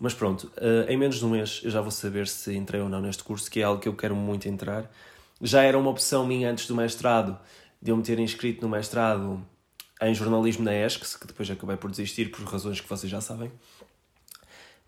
Mas 0.01 0.15
pronto, 0.15 0.51
em 0.89 0.97
menos 0.97 1.19
de 1.19 1.25
um 1.25 1.31
mês 1.31 1.61
eu 1.63 1.71
já 1.71 1.81
vou 1.81 1.93
saber 1.93 2.27
se 2.27 2.57
entrei 2.57 2.81
ou 2.81 2.89
não 2.89 3.01
neste 3.01 3.23
curso, 3.23 3.49
que 3.49 3.61
é 3.61 3.63
algo 3.63 3.81
que 3.81 3.89
eu 3.89 3.95
quero 3.95 4.17
muito 4.17 4.49
entrar. 4.49 4.91
Já 5.41 5.63
era 5.63 5.79
uma 5.79 5.91
opção 5.91 6.27
minha 6.27 6.51
antes 6.51 6.67
do 6.67 6.75
mestrado, 6.75 7.39
de 7.83 7.91
eu 7.91 7.97
me 7.97 8.03
ter 8.03 8.19
inscrito 8.21 8.63
no 8.63 8.69
mestrado 8.69 9.45
em 10.01 10.15
jornalismo 10.15 10.65
na 10.65 10.75
ESC, 10.75 11.19
que 11.19 11.27
depois 11.27 11.51
acabei 11.51 11.77
por 11.77 11.91
desistir 11.91 12.31
por 12.31 12.45
razões 12.45 12.81
que 12.81 12.89
vocês 12.89 13.11
já 13.11 13.21
sabem. 13.21 13.51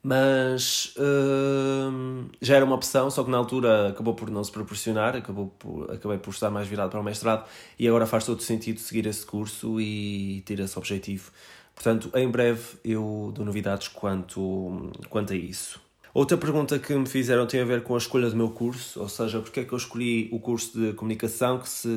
Mas 0.02 0.94
uh, 0.98 2.28
já 2.40 2.56
era 2.56 2.64
uma 2.64 2.74
opção, 2.74 3.10
só 3.10 3.24
que 3.24 3.30
na 3.30 3.38
altura 3.38 3.88
acabou 3.88 4.14
por 4.14 4.30
não 4.30 4.44
se 4.44 4.52
proporcionar, 4.52 5.16
acabou 5.16 5.48
por, 5.58 5.90
acabei 5.90 6.18
por 6.18 6.30
estar 6.30 6.50
mais 6.50 6.68
virado 6.68 6.90
para 6.90 7.00
o 7.00 7.02
mestrado 7.02 7.48
e 7.78 7.88
agora 7.88 8.04
faz 8.04 8.26
todo 8.26 8.42
sentido 8.42 8.80
seguir 8.80 9.06
esse 9.06 9.24
curso 9.24 9.80
e 9.80 10.42
ter 10.44 10.60
esse 10.60 10.78
objetivo. 10.78 11.32
Portanto, 11.74 12.10
em 12.14 12.28
breve 12.28 12.76
eu 12.84 13.32
dou 13.34 13.46
novidades 13.46 13.88
quanto, 13.88 14.92
quanto 15.08 15.32
a 15.32 15.36
isso. 15.36 15.80
Outra 16.12 16.36
pergunta 16.36 16.78
que 16.78 16.94
me 16.94 17.06
fizeram 17.06 17.46
tem 17.46 17.60
a 17.60 17.64
ver 17.64 17.82
com 17.82 17.94
a 17.94 17.98
escolha 17.98 18.28
do 18.28 18.36
meu 18.36 18.50
curso, 18.50 19.00
ou 19.00 19.08
seja, 19.08 19.40
porque 19.40 19.60
é 19.60 19.64
que 19.64 19.72
eu 19.72 19.78
escolhi 19.78 20.28
o 20.30 20.38
curso 20.38 20.78
de 20.78 20.92
comunicação, 20.92 21.58
que 21.58 21.68
se 21.68 21.88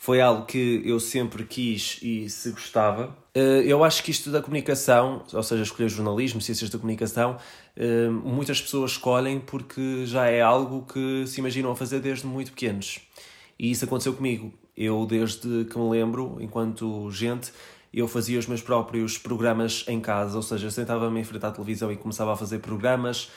foi 0.00 0.18
algo 0.18 0.46
que 0.46 0.80
eu 0.82 0.98
sempre 0.98 1.44
quis 1.44 1.98
e 2.00 2.30
se 2.30 2.52
gostava. 2.52 3.14
Eh, 3.34 3.64
eu 3.66 3.84
acho 3.84 4.02
que 4.02 4.10
isto 4.10 4.30
da 4.30 4.40
comunicação, 4.40 5.22
ou 5.30 5.42
seja, 5.42 5.62
escolher 5.62 5.90
jornalismo, 5.90 6.40
ciências 6.40 6.70
da 6.70 6.78
comunicação, 6.78 7.36
eh, 7.76 8.08
muitas 8.08 8.62
pessoas 8.62 8.92
escolhem 8.92 9.38
porque 9.38 10.06
já 10.06 10.26
é 10.26 10.40
algo 10.40 10.86
que 10.90 11.26
se 11.26 11.40
imaginam 11.40 11.70
a 11.70 11.76
fazer 11.76 12.00
desde 12.00 12.26
muito 12.26 12.52
pequenos. 12.52 13.00
E 13.58 13.70
isso 13.70 13.84
aconteceu 13.84 14.14
comigo. 14.14 14.50
Eu, 14.74 15.04
desde 15.04 15.66
que 15.66 15.78
me 15.78 15.90
lembro, 15.90 16.38
enquanto 16.40 17.10
gente, 17.10 17.52
eu 17.92 18.08
fazia 18.08 18.38
os 18.38 18.46
meus 18.46 18.62
próprios 18.62 19.18
programas 19.18 19.84
em 19.86 20.00
casa, 20.00 20.34
ou 20.34 20.42
seja, 20.42 20.70
sentava-me 20.70 21.20
em 21.20 21.24
frente 21.24 21.44
à 21.44 21.50
televisão 21.50 21.92
e 21.92 21.96
começava 21.98 22.32
a 22.32 22.36
fazer 22.36 22.60
programas. 22.60 23.30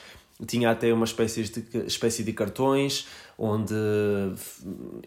Tinha 0.46 0.70
até 0.70 0.92
uma 0.92 1.04
espécie 1.04 1.44
de, 1.44 1.86
espécie 1.86 2.24
de 2.24 2.32
cartões 2.32 3.06
onde 3.38 3.74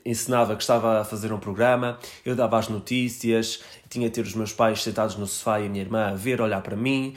ensinava 0.06 0.56
que 0.56 0.62
estava 0.62 1.02
a 1.02 1.06
fazer 1.06 1.32
um 1.34 1.40
programa, 1.40 1.98
eu 2.26 2.36
dava 2.36 2.58
as 2.58 2.68
notícias, 2.68 3.62
tinha 3.90 4.08
de 4.08 4.16
ter 4.16 4.22
os 4.22 4.34
meus 4.34 4.54
pais 4.54 4.84
sentados 4.84 5.16
no 5.16 5.28
sofá 5.28 5.60
e 5.60 5.66
a 5.66 5.70
minha 5.70 5.84
irmã 5.84 6.08
a 6.08 6.16
ver, 6.16 6.42
olhar 6.42 6.62
para 6.62 6.76
mim, 6.76 7.16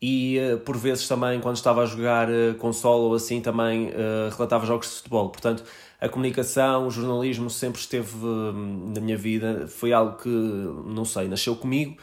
e 0.00 0.38
eh, 0.38 0.56
por 0.56 0.76
vezes 0.76 1.08
também 1.08 1.40
quando 1.40 1.56
estava 1.56 1.82
a 1.82 1.86
jogar 1.86 2.30
eh, 2.30 2.54
console 2.54 3.04
ou 3.04 3.14
assim 3.14 3.40
também 3.40 3.88
uh, 3.88 4.30
relatava 4.30 4.66
jogos 4.66 4.88
de 4.88 4.94
futebol. 4.96 5.30
Portanto, 5.30 5.64
a 6.00 6.08
comunicação, 6.08 6.86
o 6.86 6.90
jornalismo 6.90 7.48
sempre 7.48 7.80
esteve 7.80 8.14
hum, 8.16 8.92
na 8.94 9.00
minha 9.00 9.16
vida, 9.16 9.66
foi 9.68 9.92
algo 9.92 10.16
que, 10.18 10.28
não 10.28 11.04
sei, 11.04 11.28
nasceu 11.28 11.56
comigo 11.56 11.96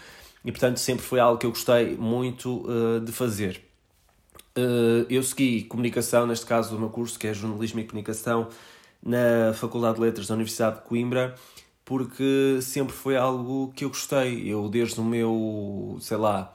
e, 0.43 0.51
portanto, 0.51 0.77
sempre 0.77 1.05
foi 1.05 1.19
algo 1.19 1.37
que 1.37 1.45
eu 1.45 1.51
gostei 1.51 1.95
muito 1.95 2.65
de 3.05 3.11
fazer. 3.11 3.72
Uh, 4.57 5.05
eu 5.09 5.23
segui 5.23 5.63
comunicação, 5.63 6.27
neste 6.27 6.45
caso, 6.45 6.75
o 6.75 6.79
meu 6.79 6.89
curso, 6.89 7.17
que 7.17 7.27
é 7.27 7.33
Jornalismo 7.33 7.79
e 7.79 7.85
Comunicação, 7.85 8.49
na 9.01 9.53
Faculdade 9.53 9.95
de 9.95 10.01
Letras 10.01 10.27
da 10.27 10.35
Universidade 10.35 10.77
de 10.77 10.81
Coimbra, 10.83 11.35
porque 11.83 12.59
sempre 12.61 12.93
foi 12.93 13.17
algo 13.17 13.73
que 13.75 13.83
eu 13.83 13.89
gostei. 13.89 14.47
Eu, 14.47 14.69
desde 14.69 14.99
o 14.99 15.03
meu, 15.03 15.97
sei 15.99 16.17
lá, 16.17 16.53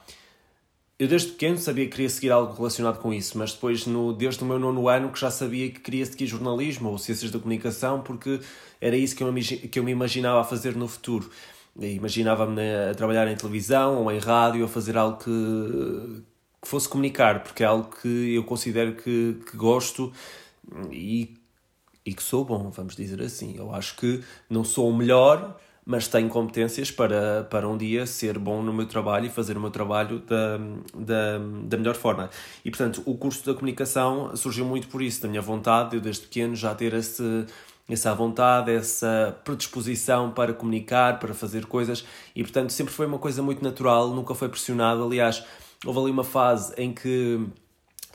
eu 0.99 1.07
desde 1.07 1.33
pequeno 1.33 1.59
sabia 1.59 1.85
que 1.85 1.93
queria 1.93 2.11
seguir 2.11 2.31
algo 2.33 2.55
relacionado 2.55 2.99
com 2.99 3.13
isso, 3.13 3.39
mas 3.39 3.53
depois, 3.53 3.87
no, 3.87 4.13
desde 4.13 4.43
o 4.43 4.47
meu 4.47 4.59
nono 4.59 4.89
ano, 4.89 5.11
que 5.13 5.21
já 5.21 5.31
sabia 5.31 5.71
que 5.71 5.81
queria 5.81 6.05
seguir 6.07 6.27
jornalismo 6.27 6.91
ou 6.91 6.99
ciências 6.99 7.31
da 7.31 7.39
comunicação, 7.39 8.01
porque 8.03 8.41
era 8.81 8.97
isso 8.97 9.15
que 9.15 9.23
eu, 9.23 9.33
que 9.71 9.79
eu 9.79 9.85
me 9.85 9.93
imaginava 9.93 10.41
a 10.41 10.45
fazer 10.45 10.75
no 10.75 10.89
futuro. 10.89 11.31
Imaginava-me 11.79 12.61
a 12.91 12.95
trabalhar 12.95 13.29
em 13.29 13.37
televisão 13.37 14.03
ou 14.03 14.11
em 14.11 14.19
rádio, 14.19 14.65
a 14.65 14.69
fazer 14.69 14.97
algo 14.97 15.19
que, 15.19 16.23
que 16.61 16.69
fosse 16.69 16.89
comunicar, 16.89 17.43
porque 17.43 17.63
é 17.63 17.67
algo 17.67 17.91
que 18.01 18.35
eu 18.35 18.45
considero 18.45 18.95
que, 18.95 19.41
que 19.51 19.57
gosto 19.57 20.13
e, 20.91 21.37
e 22.05 22.13
que 22.13 22.23
sou 22.23 22.45
bom, 22.45 22.71
vamos 22.71 22.97
dizer 22.97 23.23
assim. 23.23 23.57
Eu 23.57 23.75
acho 23.75 23.97
que 23.97 24.23
não 24.51 24.65
sou 24.65 24.91
o 24.91 24.97
melhor 24.97 25.59
mas 25.89 26.07
tenho 26.07 26.29
competências 26.29 26.91
para, 26.91 27.45
para 27.45 27.67
um 27.67 27.75
dia 27.75 28.05
ser 28.05 28.39
bom 28.39 28.63
no 28.63 28.75
meu 28.75 28.85
trabalho 28.85 29.25
e 29.25 29.31
fazer 29.31 29.57
o 29.57 29.61
meu 29.61 29.71
trabalho 29.71 30.19
da, 30.19 30.59
da, 30.95 31.39
da 31.65 31.77
melhor 31.79 31.95
forma. 31.95 32.29
E, 32.63 32.71
portanto, 32.71 33.03
o 33.07 33.17
curso 33.17 33.47
da 33.47 33.55
comunicação 33.55 34.37
surgiu 34.37 34.67
muito 34.67 34.87
por 34.89 35.01
isso, 35.01 35.23
da 35.23 35.29
minha 35.29 35.41
vontade, 35.41 35.97
eu 35.97 36.01
desde 36.03 36.27
pequeno 36.27 36.55
já 36.55 36.75
ter 36.75 36.93
esse, 36.93 37.47
essa 37.89 38.15
vontade, 38.15 38.71
essa 38.71 39.35
predisposição 39.43 40.31
para 40.31 40.53
comunicar, 40.53 41.19
para 41.19 41.33
fazer 41.33 41.65
coisas, 41.65 42.05
e, 42.37 42.43
portanto, 42.43 42.69
sempre 42.71 42.93
foi 42.93 43.07
uma 43.07 43.19
coisa 43.19 43.43
muito 43.43 43.65
natural, 43.65 44.11
nunca 44.11 44.35
foi 44.35 44.51
pressionado. 44.51 45.03
Aliás, 45.03 45.43
houve 45.85 46.01
ali 46.01 46.11
uma 46.11 46.25
fase 46.25 46.75
em 46.77 46.93
que 46.93 47.41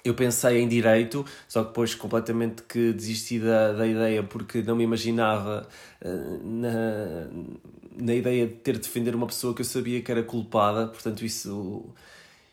eu 0.04 0.14
pensei 0.14 0.60
em 0.60 0.68
direito, 0.68 1.26
só 1.48 1.62
que 1.62 1.70
depois 1.70 1.96
completamente 1.96 2.64
que 2.64 2.92
desisti 2.92 3.40
da, 3.40 3.72
da 3.72 3.88
ideia 3.88 4.22
porque 4.22 4.62
não 4.62 4.76
me 4.76 4.84
imaginava 4.84 5.68
uh, 6.04 6.44
na, 6.44 7.28
na 7.96 8.14
ideia 8.14 8.48
de 8.48 8.54
ter 8.56 8.74
de 8.74 8.80
defender 8.80 9.16
uma 9.16 9.28
pessoa 9.28 9.54
que 9.54 9.62
eu 9.62 9.66
sabia 9.66 10.02
que 10.02 10.12
era 10.12 10.22
culpada, 10.22 10.88
portanto 10.88 11.24
isso, 11.24 11.86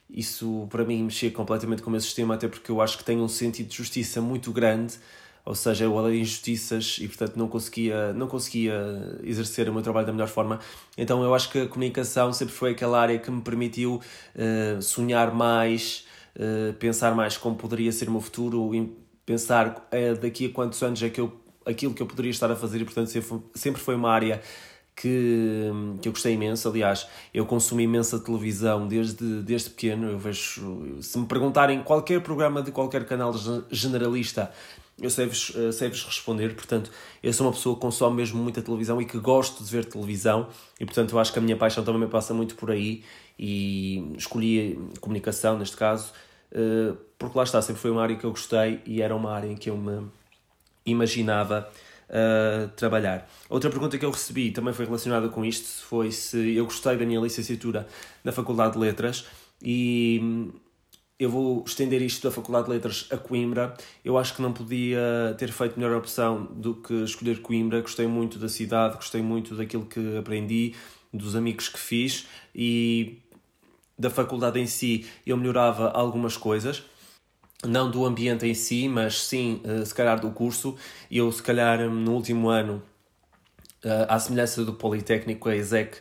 isso 0.08 0.68
para 0.70 0.84
mim 0.84 1.02
mexia 1.02 1.30
completamente 1.32 1.82
com 1.82 1.88
o 1.88 1.90
meu 1.90 2.00
sistema, 2.00 2.34
até 2.34 2.46
porque 2.46 2.70
eu 2.70 2.80
acho 2.80 2.96
que 2.96 3.04
tem 3.04 3.18
um 3.18 3.28
sentido 3.28 3.68
de 3.68 3.76
justiça 3.76 4.20
muito 4.20 4.52
grande, 4.52 4.94
ou 5.44 5.54
seja, 5.54 5.84
eu 5.84 5.94
odeio 5.94 6.20
injustiças 6.20 6.98
e 7.00 7.08
portanto 7.08 7.36
não 7.36 7.48
conseguia, 7.48 8.12
não 8.12 8.26
conseguia 8.26 8.74
exercer 9.22 9.68
o 9.68 9.72
meu 9.72 9.82
trabalho 9.82 10.06
da 10.06 10.12
melhor 10.12 10.28
forma, 10.28 10.60
então 10.96 11.22
eu 11.22 11.34
acho 11.34 11.50
que 11.50 11.60
a 11.60 11.66
comunicação 11.66 12.32
sempre 12.32 12.54
foi 12.54 12.72
aquela 12.72 13.00
área 13.00 13.18
que 13.18 13.30
me 13.30 13.42
permitiu 13.42 14.00
uh, 14.34 14.82
sonhar 14.82 15.34
mais, 15.34 16.06
eh, 16.34 16.72
pensar 16.78 17.14
mais 17.14 17.36
como 17.36 17.56
poderia 17.56 17.90
ser 17.92 18.08
o 18.08 18.12
meu 18.12 18.20
futuro, 18.20 18.70
pensar 19.26 19.88
uh, 19.92 20.20
daqui 20.20 20.46
a 20.46 20.50
quantos 20.50 20.82
anos 20.82 21.02
é 21.02 21.08
que 21.08 21.20
eu, 21.20 21.32
aquilo 21.66 21.92
que 21.94 22.02
eu 22.02 22.06
poderia 22.06 22.30
estar 22.30 22.50
a 22.50 22.56
fazer 22.56 22.80
e, 22.80 22.84
portanto, 22.84 23.10
sempre 23.54 23.80
foi 23.80 23.94
uma 23.94 24.10
área 24.10 24.40
que, 25.00 25.70
que 26.02 26.08
eu 26.08 26.12
gostei 26.12 26.34
imenso. 26.34 26.68
Aliás, 26.68 27.06
eu 27.32 27.46
consumo 27.46 27.80
imensa 27.80 28.18
televisão 28.18 28.86
desde, 28.86 29.42
desde 29.42 29.70
pequeno. 29.70 30.10
Eu 30.10 30.18
vejo, 30.18 30.98
se 31.00 31.18
me 31.18 31.26
perguntarem 31.26 31.82
qualquer 31.82 32.20
programa 32.20 32.62
de 32.62 32.70
qualquer 32.70 33.06
canal 33.06 33.32
generalista, 33.70 34.50
eu 35.00 35.10
sei-vos 35.10 35.52
eh, 35.56 35.72
sei 35.72 35.88
-vos 35.88 36.04
responder. 36.04 36.54
Portanto, 36.54 36.90
eu 37.22 37.32
sou 37.32 37.46
uma 37.46 37.52
pessoa 37.52 37.74
que 37.74 37.80
consome 37.80 38.16
mesmo 38.16 38.42
muita 38.42 38.62
televisão 38.62 39.00
e 39.00 39.04
que 39.04 39.18
gosto 39.18 39.64
de 39.64 39.70
ver 39.70 39.84
televisão, 39.84 40.48
e 40.78 40.84
portanto, 40.84 41.12
eu 41.12 41.18
acho 41.18 41.32
que 41.32 41.38
a 41.38 41.42
minha 41.42 41.56
paixão 41.56 41.84
também 41.84 42.08
passa 42.08 42.34
muito 42.34 42.54
por 42.54 42.70
aí 42.70 43.02
e 43.38 44.14
escolhi 44.16 44.78
comunicação 45.00 45.58
neste 45.58 45.76
caso, 45.76 46.12
eh, 46.52 46.94
porque 47.18 47.36
lá 47.36 47.44
está, 47.44 47.60
sempre 47.62 47.80
foi 47.80 47.90
uma 47.90 48.02
área 48.02 48.16
que 48.16 48.24
eu 48.24 48.30
gostei 48.30 48.80
e 48.86 49.02
era 49.02 49.14
uma 49.14 49.32
área 49.32 49.48
em 49.48 49.56
que 49.56 49.70
eu 49.70 49.76
me 49.76 50.06
imaginava 50.86 51.68
uh, 52.10 52.68
trabalhar. 52.70 53.28
Outra 53.48 53.70
pergunta 53.70 53.96
que 53.98 54.04
eu 54.04 54.10
recebi 54.10 54.50
também 54.50 54.72
foi 54.72 54.84
relacionada 54.84 55.28
com 55.28 55.44
isto, 55.44 55.84
foi 55.84 56.10
se 56.10 56.56
eu 56.56 56.64
gostei 56.64 56.96
da 56.96 57.04
minha 57.04 57.20
licenciatura 57.20 57.86
na 58.24 58.32
Faculdade 58.32 58.74
de 58.74 58.78
Letras 58.78 59.26
e 59.62 60.50
eu 61.20 61.28
vou 61.28 61.62
estender 61.66 62.00
isto 62.00 62.26
da 62.26 62.34
Faculdade 62.34 62.64
de 62.64 62.70
Letras 62.72 63.06
a 63.10 63.16
Coimbra. 63.18 63.76
Eu 64.02 64.16
acho 64.16 64.34
que 64.34 64.40
não 64.40 64.54
podia 64.54 65.34
ter 65.36 65.52
feito 65.52 65.78
melhor 65.78 65.94
opção 65.94 66.46
do 66.46 66.74
que 66.74 66.94
escolher 67.04 67.42
Coimbra. 67.42 67.82
Gostei 67.82 68.06
muito 68.06 68.38
da 68.38 68.48
cidade, 68.48 68.96
gostei 68.96 69.20
muito 69.20 69.54
daquilo 69.54 69.84
que 69.84 70.16
aprendi, 70.16 70.74
dos 71.12 71.36
amigos 71.36 71.68
que 71.68 71.78
fiz 71.78 72.26
e 72.54 73.18
da 73.98 74.08
faculdade 74.08 74.58
em 74.58 74.66
si 74.66 75.06
eu 75.26 75.36
melhorava 75.36 75.90
algumas 75.90 76.38
coisas, 76.38 76.82
não 77.66 77.90
do 77.90 78.06
ambiente 78.06 78.46
em 78.46 78.54
si, 78.54 78.88
mas 78.88 79.20
sim, 79.20 79.60
eh, 79.62 79.84
se 79.84 79.94
calhar, 79.94 80.18
do 80.18 80.30
curso. 80.30 80.74
Eu, 81.10 81.30
se 81.30 81.42
calhar, 81.42 81.86
no 81.90 82.12
último 82.12 82.48
ano, 82.48 82.82
eh, 83.84 84.06
à 84.08 84.18
semelhança 84.18 84.64
do 84.64 84.72
Politécnico, 84.72 85.50
a 85.50 85.54
ESEC, 85.54 85.98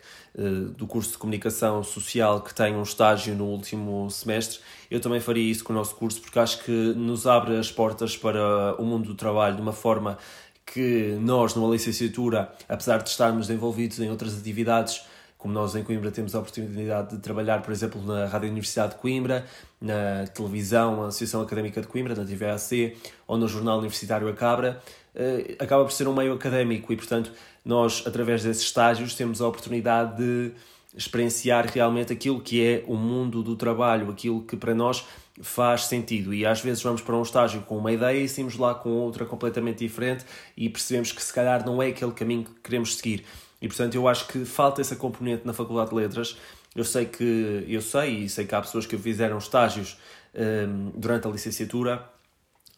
do 0.75 0.88
curso 0.88 1.12
de 1.12 1.17
Comunicação 1.17 1.83
Social, 1.83 2.41
que 2.41 2.53
tem 2.53 2.75
um 2.75 2.83
estágio 2.83 3.36
no 3.36 3.45
último 3.45 4.09
semestre, 4.09 4.59
eu 4.89 5.00
também 5.00 5.19
faria 5.19 5.51
isso 5.51 5.63
com 5.63 5.74
o 5.74 5.75
nosso 5.75 5.95
curso, 5.95 6.21
porque 6.21 6.39
acho 6.39 6.63
que 6.63 6.71
nos 6.71 7.27
abre 7.27 7.57
as 7.57 7.71
portas 7.71 8.15
para 8.15 8.75
o 8.79 8.86
mundo 8.86 9.07
do 9.07 9.15
trabalho 9.15 9.55
de 9.55 9.62
uma 9.62 9.74
forma 9.74 10.17
que 10.65 11.17
nós, 11.19 11.55
numa 11.55 11.71
licenciatura, 11.71 12.53
apesar 12.67 13.00
de 13.01 13.09
estarmos 13.09 13.50
envolvidos 13.50 14.00
em 14.00 14.09
outras 14.09 14.38
atividades, 14.38 15.01
como 15.38 15.53
nós 15.53 15.74
em 15.74 15.83
Coimbra 15.83 16.12
temos 16.12 16.36
a 16.36 16.39
oportunidade 16.39 17.15
de 17.15 17.21
trabalhar, 17.21 17.62
por 17.62 17.71
exemplo, 17.71 18.05
na 18.05 18.25
Rádio 18.25 18.50
Universidade 18.50 18.95
de 18.95 19.00
Coimbra, 19.00 19.45
na 19.79 20.27
televisão, 20.27 20.98
na 20.98 21.07
Associação 21.07 21.41
Académica 21.41 21.79
de 21.79 21.88
Coimbra, 21.88 22.13
na 22.13 22.25
TVAC, 22.25 22.98
ou 23.25 23.38
no 23.38 23.48
Jornal 23.48 23.79
Universitário 23.79 24.27
A 24.27 24.33
Cabra, 24.33 24.81
eh, 25.15 25.55
acaba 25.57 25.86
por 25.86 25.93
ser 25.93 26.09
um 26.09 26.13
meio 26.13 26.33
académico 26.33 26.91
e, 26.91 26.98
portanto, 26.98 27.31
nós, 27.69 28.03
através 28.05 28.43
desses 28.43 28.63
estágios, 28.63 29.13
temos 29.13 29.41
a 29.41 29.47
oportunidade 29.47 30.17
de 30.17 30.51
experienciar 30.97 31.67
realmente 31.67 32.11
aquilo 32.11 32.41
que 32.41 32.65
é 32.65 32.83
o 32.88 32.95
mundo 32.95 33.43
do 33.43 33.55
trabalho, 33.55 34.09
aquilo 34.09 34.41
que 34.41 34.57
para 34.57 34.73
nós 34.73 35.05
faz 35.39 35.85
sentido. 35.85 36.33
E 36.33 36.47
às 36.47 36.61
vezes 36.61 36.81
vamos 36.81 37.01
para 37.01 37.15
um 37.15 37.21
estágio 37.21 37.61
com 37.61 37.77
uma 37.77 37.91
ideia 37.91 38.19
e 38.19 38.27
saímos 38.27 38.57
lá 38.57 38.73
com 38.73 38.89
outra 38.89 39.23
completamente 39.23 39.85
diferente 39.85 40.25
e 40.57 40.67
percebemos 40.67 41.11
que 41.11 41.21
se 41.21 41.31
calhar 41.31 41.63
não 41.63 41.81
é 41.81 41.89
aquele 41.89 42.11
caminho 42.11 42.43
que 42.43 42.59
queremos 42.61 42.97
seguir. 42.97 43.23
E 43.61 43.67
portanto 43.67 43.93
eu 43.93 44.07
acho 44.07 44.27
que 44.27 44.43
falta 44.45 44.81
essa 44.81 44.95
componente 44.95 45.45
na 45.45 45.53
Faculdade 45.53 45.91
de 45.91 45.95
Letras. 45.95 46.38
Eu 46.75 46.83
sei 46.83 47.05
que 47.05 47.65
eu 47.67 47.81
sei 47.81 48.23
e 48.23 48.29
sei 48.29 48.47
que 48.47 48.55
há 48.55 48.61
pessoas 48.61 48.88
que 48.88 48.97
fizeram 48.97 49.38
estágios 49.38 49.95
um, 50.33 50.91
durante 50.95 51.27
a 51.27 51.29
licenciatura, 51.29 52.03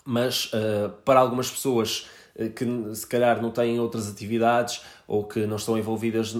mas 0.04 0.52
uh, 0.52 0.90
para 1.06 1.22
algumas 1.22 1.50
pessoas 1.50 2.08
que 2.56 2.96
se 2.96 3.06
calhar 3.06 3.42
não 3.42 3.52
têm 3.52 3.80
outras 3.80 4.10
atividades 4.10 4.82
ou 5.08 5.24
que 5.24 5.46
não 5.46 5.58
estão 5.58 5.78
envolvidas 5.78 6.36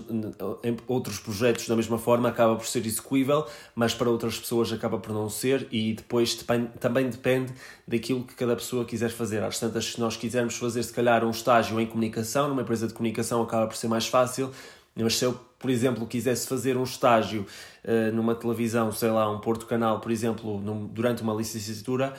em 0.64 0.78
outros 0.88 1.20
projetos 1.20 1.68
da 1.68 1.76
mesma 1.76 1.98
forma, 1.98 2.30
acaba 2.30 2.56
por 2.56 2.66
ser 2.66 2.86
execuível, 2.86 3.46
mas 3.76 3.94
para 3.94 4.10
outras 4.10 4.40
pessoas 4.40 4.72
acaba 4.72 4.98
por 4.98 5.12
não 5.12 5.30
ser 5.30 5.68
e 5.72 5.94
depois 5.94 6.36
depende, 6.36 6.70
também 6.80 7.10
depende 7.10 7.54
daquilo 7.88 8.24
que 8.24 8.34
cada 8.36 8.56
pessoa 8.56 8.86
quiser 8.86 9.10
fazer. 9.10 9.44
Às 9.44 9.60
tantas, 9.60 9.86
se 9.86 10.00
nós 10.00 10.16
quisermos 10.16 10.56
fazer 10.56 10.84
se 10.84 10.94
calhar 10.94 11.26
um 11.26 11.32
estágio 11.32 11.80
em 11.80 11.86
comunicação, 11.86 12.48
numa 12.48 12.62
empresa 12.62 12.88
de 12.88 12.94
comunicação 12.94 13.42
acaba 13.42 13.68
por 13.68 13.76
ser 13.76 13.88
mais 13.88 14.08
fácil, 14.08 14.52
mas 14.96 15.18
se 15.18 15.26
eu, 15.26 15.40
por 15.58 15.70
exemplo, 15.70 16.06
quisesse 16.06 16.48
fazer 16.48 16.76
um 16.76 16.84
estágio 16.84 17.46
uh, 17.86 18.14
numa 18.14 18.36
televisão, 18.36 18.92
sei 18.92 19.10
lá, 19.10 19.30
um 19.30 19.40
Porto 19.40 19.66
Canal, 19.66 20.00
por 20.00 20.12
exemplo, 20.12 20.60
num, 20.60 20.88
durante 20.88 21.22
uma 21.22 21.34
licenciatura, 21.34 22.14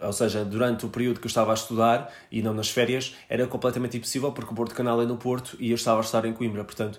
ou 0.00 0.12
seja, 0.12 0.44
durante 0.44 0.86
o 0.86 0.88
período 0.88 1.20
que 1.20 1.26
eu 1.26 1.28
estava 1.28 1.50
a 1.50 1.54
estudar 1.54 2.12
e 2.30 2.42
não 2.42 2.54
nas 2.54 2.70
férias, 2.70 3.14
era 3.28 3.46
completamente 3.46 3.96
impossível 3.96 4.32
porque 4.32 4.52
o 4.52 4.54
Porto 4.54 4.74
Canal 4.74 5.00
é 5.02 5.06
no 5.06 5.16
Porto 5.16 5.56
e 5.58 5.70
eu 5.70 5.74
estava 5.74 6.00
a 6.00 6.02
estar 6.02 6.24
em 6.24 6.32
Coimbra. 6.32 6.64
Portanto, 6.64 6.98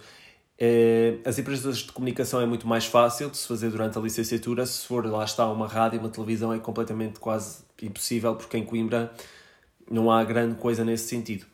eh, 0.57 1.19
as 1.25 1.39
empresas 1.39 1.77
de 1.77 1.91
comunicação 1.91 2.41
é 2.41 2.45
muito 2.45 2.67
mais 2.67 2.85
fácil 2.85 3.29
de 3.29 3.37
se 3.37 3.47
fazer 3.47 3.69
durante 3.69 3.97
a 3.97 4.01
licenciatura. 4.01 4.65
Se 4.65 4.85
for 4.85 5.05
lá 5.05 5.23
está 5.23 5.49
uma 5.49 5.67
rádio, 5.67 5.99
uma 5.99 6.09
televisão, 6.09 6.51
é 6.51 6.59
completamente 6.59 7.19
quase 7.19 7.63
impossível 7.81 8.35
porque 8.35 8.57
em 8.57 8.65
Coimbra 8.65 9.11
não 9.89 10.11
há 10.11 10.23
grande 10.23 10.55
coisa 10.55 10.83
nesse 10.83 11.07
sentido. 11.07 11.45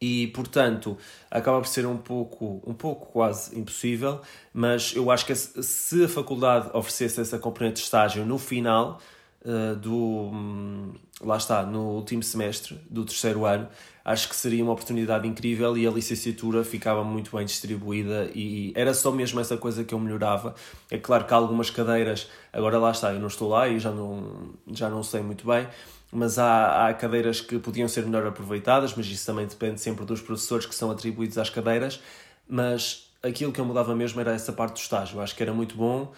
E, 0.00 0.28
portanto, 0.28 0.98
acaba 1.30 1.60
por 1.60 1.68
ser 1.68 1.86
um 1.86 1.96
pouco, 1.96 2.60
um 2.66 2.74
pouco 2.74 3.06
quase 3.12 3.56
impossível, 3.56 4.20
mas 4.52 4.94
eu 4.96 5.10
acho 5.12 5.24
que 5.24 5.32
se 5.34 6.04
a 6.04 6.08
faculdade 6.08 6.70
oferecesse 6.74 7.20
essa 7.20 7.38
componente 7.38 7.74
de 7.74 7.82
estágio 7.82 8.26
no 8.26 8.36
final, 8.36 9.00
uh, 9.44 9.76
do. 9.76 9.94
Um, 9.94 10.92
lá 11.20 11.36
está, 11.36 11.62
no 11.62 11.90
último 11.90 12.22
semestre 12.22 12.78
do 12.90 13.04
terceiro 13.04 13.44
ano, 13.44 13.68
acho 14.04 14.28
que 14.28 14.34
seria 14.34 14.62
uma 14.62 14.72
oportunidade 14.72 15.26
incrível 15.26 15.76
e 15.78 15.86
a 15.86 15.90
licenciatura 15.90 16.64
ficava 16.64 17.04
muito 17.04 17.36
bem 17.36 17.46
distribuída 17.46 18.28
e 18.34 18.72
era 18.74 18.92
só 18.92 19.12
mesmo 19.12 19.38
essa 19.38 19.56
coisa 19.56 19.84
que 19.84 19.94
eu 19.94 20.00
melhorava. 20.00 20.54
É 20.90 20.98
claro 20.98 21.24
que 21.24 21.32
há 21.32 21.36
algumas 21.36 21.70
cadeiras, 21.70 22.28
agora 22.52 22.78
lá 22.78 22.90
está, 22.90 23.12
eu 23.12 23.20
não 23.20 23.28
estou 23.28 23.48
lá 23.48 23.68
e 23.68 23.78
já 23.78 23.92
não, 23.92 24.52
já 24.72 24.88
não 24.88 25.02
sei 25.02 25.22
muito 25.22 25.46
bem, 25.46 25.68
mas 26.10 26.38
há, 26.38 26.88
há 26.88 26.94
cadeiras 26.94 27.40
que 27.40 27.58
podiam 27.58 27.86
ser 27.88 28.04
melhor 28.04 28.26
aproveitadas, 28.26 28.94
mas 28.96 29.06
isso 29.06 29.24
também 29.24 29.46
depende 29.46 29.80
sempre 29.80 30.04
dos 30.04 30.20
professores 30.20 30.66
que 30.66 30.74
são 30.74 30.90
atribuídos 30.90 31.38
às 31.38 31.48
cadeiras. 31.48 32.00
Mas 32.48 33.10
aquilo 33.22 33.52
que 33.52 33.60
eu 33.60 33.64
mudava 33.64 33.94
mesmo 33.94 34.20
era 34.20 34.34
essa 34.34 34.52
parte 34.52 34.74
do 34.74 34.78
estágio. 34.78 35.20
Acho 35.20 35.34
que 35.34 35.42
era 35.42 35.54
muito 35.54 35.74
bom 35.76 36.12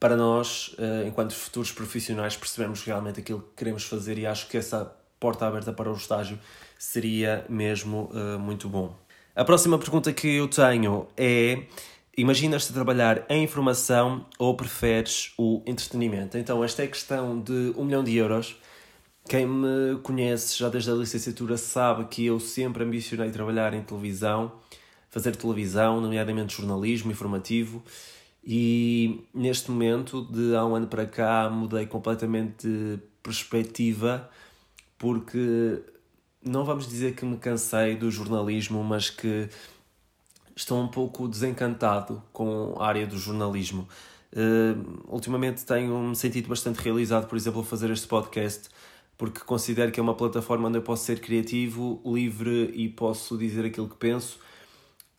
para 0.00 0.16
nós, 0.16 0.74
eh, 0.78 1.04
enquanto 1.06 1.34
futuros 1.34 1.70
profissionais, 1.70 2.34
percebermos 2.34 2.82
realmente 2.82 3.20
aquilo 3.20 3.40
que 3.40 3.54
queremos 3.54 3.84
fazer 3.84 4.16
e 4.18 4.26
acho 4.26 4.48
que 4.48 4.56
essa 4.56 4.96
porta 5.20 5.46
aberta 5.46 5.74
para 5.74 5.92
o 5.92 5.94
estágio 5.94 6.38
seria 6.78 7.44
mesmo 7.46 8.10
uh, 8.14 8.38
muito 8.38 8.66
bom. 8.66 8.96
A 9.36 9.44
próxima 9.44 9.78
pergunta 9.78 10.10
que 10.14 10.36
eu 10.36 10.48
tenho 10.48 11.06
é: 11.14 11.64
imaginas-te 12.16 12.72
trabalhar 12.72 13.26
em 13.28 13.44
informação 13.44 14.26
ou 14.38 14.56
preferes 14.56 15.34
o 15.36 15.62
entretenimento? 15.66 16.38
Então, 16.38 16.64
esta 16.64 16.82
é 16.82 16.86
questão 16.86 17.38
de 17.38 17.74
um 17.76 17.84
milhão 17.84 18.02
de 18.02 18.16
euros. 18.16 18.56
Quem 19.28 19.46
me 19.46 19.98
conhece 20.02 20.58
já 20.58 20.70
desde 20.70 20.90
a 20.90 20.94
licenciatura 20.94 21.58
sabe 21.58 22.06
que 22.06 22.24
eu 22.24 22.40
sempre 22.40 22.82
ambicionei 22.82 23.30
trabalhar 23.30 23.74
em 23.74 23.82
televisão, 23.82 24.50
fazer 25.10 25.36
televisão, 25.36 26.00
nomeadamente 26.00 26.56
jornalismo 26.56 27.12
informativo. 27.12 27.84
E 28.44 29.24
neste 29.34 29.70
momento, 29.70 30.22
de 30.22 30.54
há 30.56 30.64
um 30.64 30.74
ano 30.74 30.86
para 30.86 31.06
cá, 31.06 31.50
mudei 31.50 31.86
completamente 31.86 32.66
de 32.66 32.98
perspectiva, 33.22 34.28
porque 34.98 35.82
não 36.44 36.64
vamos 36.64 36.88
dizer 36.88 37.14
que 37.14 37.24
me 37.24 37.36
cansei 37.36 37.96
do 37.96 38.10
jornalismo, 38.10 38.82
mas 38.82 39.10
que 39.10 39.48
estou 40.56 40.80
um 40.80 40.88
pouco 40.88 41.28
desencantado 41.28 42.22
com 42.32 42.74
a 42.78 42.86
área 42.86 43.06
do 43.06 43.18
jornalismo. 43.18 43.86
Uh, 44.32 45.02
ultimamente 45.12 45.64
tenho-me 45.66 46.14
sentido 46.14 46.48
bastante 46.48 46.76
realizado, 46.78 47.26
por 47.26 47.36
exemplo, 47.36 47.60
a 47.60 47.64
fazer 47.64 47.90
este 47.90 48.06
podcast, 48.06 48.68
porque 49.18 49.40
considero 49.40 49.92
que 49.92 50.00
é 50.00 50.02
uma 50.02 50.14
plataforma 50.14 50.68
onde 50.68 50.78
eu 50.78 50.82
posso 50.82 51.04
ser 51.04 51.20
criativo, 51.20 52.00
livre 52.06 52.72
e 52.74 52.88
posso 52.88 53.36
dizer 53.36 53.66
aquilo 53.66 53.88
que 53.88 53.96
penso 53.96 54.38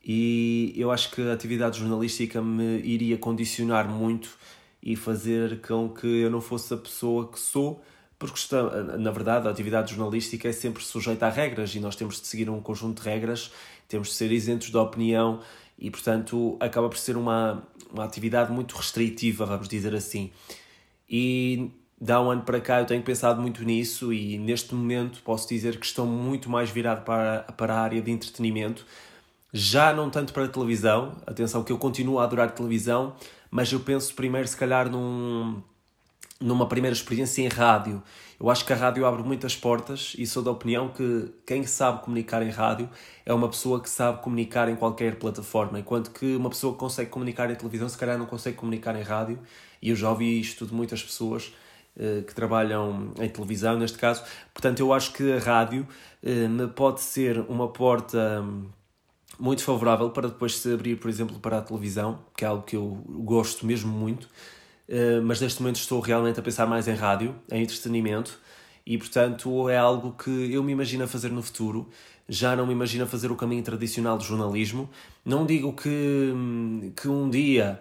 e 0.04 0.72
eu 0.76 0.90
acho 0.90 1.10
que 1.12 1.22
a 1.22 1.32
atividade 1.32 1.78
jornalística 1.78 2.42
me 2.42 2.80
iria 2.80 3.16
condicionar 3.16 3.88
muito 3.88 4.36
e 4.82 4.96
fazer 4.96 5.60
com 5.60 5.88
que 5.88 6.06
eu 6.06 6.30
não 6.30 6.40
fosse 6.40 6.74
a 6.74 6.76
pessoa 6.76 7.28
que 7.28 7.38
sou, 7.38 7.80
porque 8.18 8.38
na 8.98 9.10
verdade 9.12 9.46
a 9.46 9.50
atividade 9.50 9.94
jornalística 9.94 10.48
é 10.48 10.52
sempre 10.52 10.82
sujeita 10.82 11.26
a 11.26 11.30
regras 11.30 11.74
e 11.74 11.80
nós 11.80 11.94
temos 11.94 12.20
de 12.20 12.26
seguir 12.26 12.50
um 12.50 12.60
conjunto 12.60 13.02
de 13.02 13.08
regras, 13.08 13.52
temos 13.88 14.08
de 14.08 14.14
ser 14.14 14.32
isentos 14.32 14.70
da 14.70 14.82
opinião 14.82 15.40
e, 15.78 15.90
portanto, 15.90 16.56
acaba 16.58 16.88
por 16.88 16.98
ser 16.98 17.16
uma, 17.16 17.62
uma 17.92 18.04
atividade 18.04 18.52
muito 18.52 18.76
restritiva, 18.76 19.46
vamos 19.46 19.68
dizer 19.68 19.94
assim. 19.94 20.30
E 21.08 21.70
dá 22.00 22.20
um 22.20 22.30
ano 22.30 22.42
para 22.42 22.60
cá 22.60 22.80
eu 22.80 22.86
tenho 22.86 23.02
pensado 23.02 23.40
muito 23.40 23.62
nisso 23.64 24.12
e 24.12 24.36
neste 24.36 24.74
momento 24.74 25.22
posso 25.22 25.48
dizer 25.48 25.78
que 25.78 25.86
estou 25.86 26.06
muito 26.06 26.50
mais 26.50 26.70
virado 26.70 27.04
para, 27.04 27.42
para 27.56 27.74
a 27.74 27.80
área 27.80 28.02
de 28.02 28.10
entretenimento 28.10 28.84
já 29.52 29.92
não 29.92 30.08
tanto 30.08 30.32
para 30.32 30.44
a 30.44 30.48
televisão, 30.48 31.12
atenção 31.26 31.62
que 31.62 31.70
eu 31.70 31.78
continuo 31.78 32.18
a 32.18 32.24
adorar 32.24 32.52
televisão, 32.52 33.14
mas 33.50 33.70
eu 33.70 33.80
penso 33.80 34.14
primeiro 34.14 34.48
se 34.48 34.56
calhar 34.56 34.88
num, 34.88 35.62
numa 36.40 36.66
primeira 36.66 36.94
experiência 36.94 37.42
em 37.42 37.48
rádio. 37.48 38.02
Eu 38.40 38.50
acho 38.50 38.64
que 38.64 38.72
a 38.72 38.76
rádio 38.76 39.06
abre 39.06 39.22
muitas 39.22 39.54
portas 39.54 40.14
e 40.18 40.26
sou 40.26 40.42
da 40.42 40.50
opinião 40.50 40.88
que 40.88 41.30
quem 41.46 41.64
sabe 41.64 42.02
comunicar 42.02 42.42
em 42.42 42.50
rádio 42.50 42.88
é 43.24 43.32
uma 43.32 43.48
pessoa 43.48 43.80
que 43.80 43.88
sabe 43.88 44.20
comunicar 44.22 44.68
em 44.68 44.74
qualquer 44.74 45.16
plataforma, 45.16 45.78
enquanto 45.78 46.10
que 46.10 46.34
uma 46.34 46.48
pessoa 46.48 46.72
que 46.72 46.80
consegue 46.80 47.10
comunicar 47.10 47.50
em 47.50 47.54
televisão 47.54 47.88
se 47.88 47.98
calhar 47.98 48.18
não 48.18 48.26
consegue 48.26 48.56
comunicar 48.56 48.96
em 48.98 49.02
rádio, 49.02 49.38
e 49.80 49.90
eu 49.90 49.96
já 49.96 50.10
ouvi 50.10 50.40
isto 50.40 50.66
de 50.66 50.74
muitas 50.74 51.02
pessoas 51.02 51.52
eh, 51.96 52.22
que 52.26 52.34
trabalham 52.34 53.12
em 53.20 53.28
televisão, 53.28 53.78
neste 53.78 53.98
caso. 53.98 54.24
Portanto, 54.54 54.80
eu 54.80 54.92
acho 54.94 55.12
que 55.12 55.32
a 55.32 55.38
rádio 55.38 55.86
eh, 56.22 56.48
pode 56.74 57.00
ser 57.00 57.38
uma 57.48 57.68
porta 57.68 58.42
hum, 58.42 58.64
muito 59.38 59.62
favorável 59.62 60.10
para 60.10 60.28
depois 60.28 60.58
se 60.58 60.72
abrir, 60.72 60.96
por 60.96 61.08
exemplo, 61.08 61.38
para 61.38 61.58
a 61.58 61.62
televisão, 61.62 62.20
que 62.36 62.44
é 62.44 62.48
algo 62.48 62.62
que 62.62 62.76
eu 62.76 63.02
gosto 63.08 63.66
mesmo 63.66 63.92
muito, 63.92 64.24
uh, 64.88 65.22
mas 65.24 65.40
neste 65.40 65.60
momento 65.62 65.76
estou 65.76 66.00
realmente 66.00 66.38
a 66.38 66.42
pensar 66.42 66.66
mais 66.66 66.86
em 66.88 66.94
rádio, 66.94 67.34
em 67.50 67.62
entretenimento, 67.62 68.38
e 68.84 68.98
portanto 68.98 69.68
é 69.68 69.76
algo 69.76 70.12
que 70.12 70.52
eu 70.52 70.62
me 70.62 70.72
imagino 70.72 71.04
a 71.04 71.06
fazer 71.06 71.30
no 71.30 71.42
futuro. 71.42 71.88
Já 72.28 72.56
não 72.56 72.66
me 72.66 72.72
imagino 72.72 73.04
a 73.04 73.06
fazer 73.06 73.30
o 73.30 73.36
caminho 73.36 73.62
tradicional 73.62 74.16
do 74.16 74.24
jornalismo. 74.24 74.88
Não 75.24 75.44
digo 75.44 75.72
que, 75.72 76.32
que 76.96 77.08
um 77.08 77.28
dia 77.28 77.80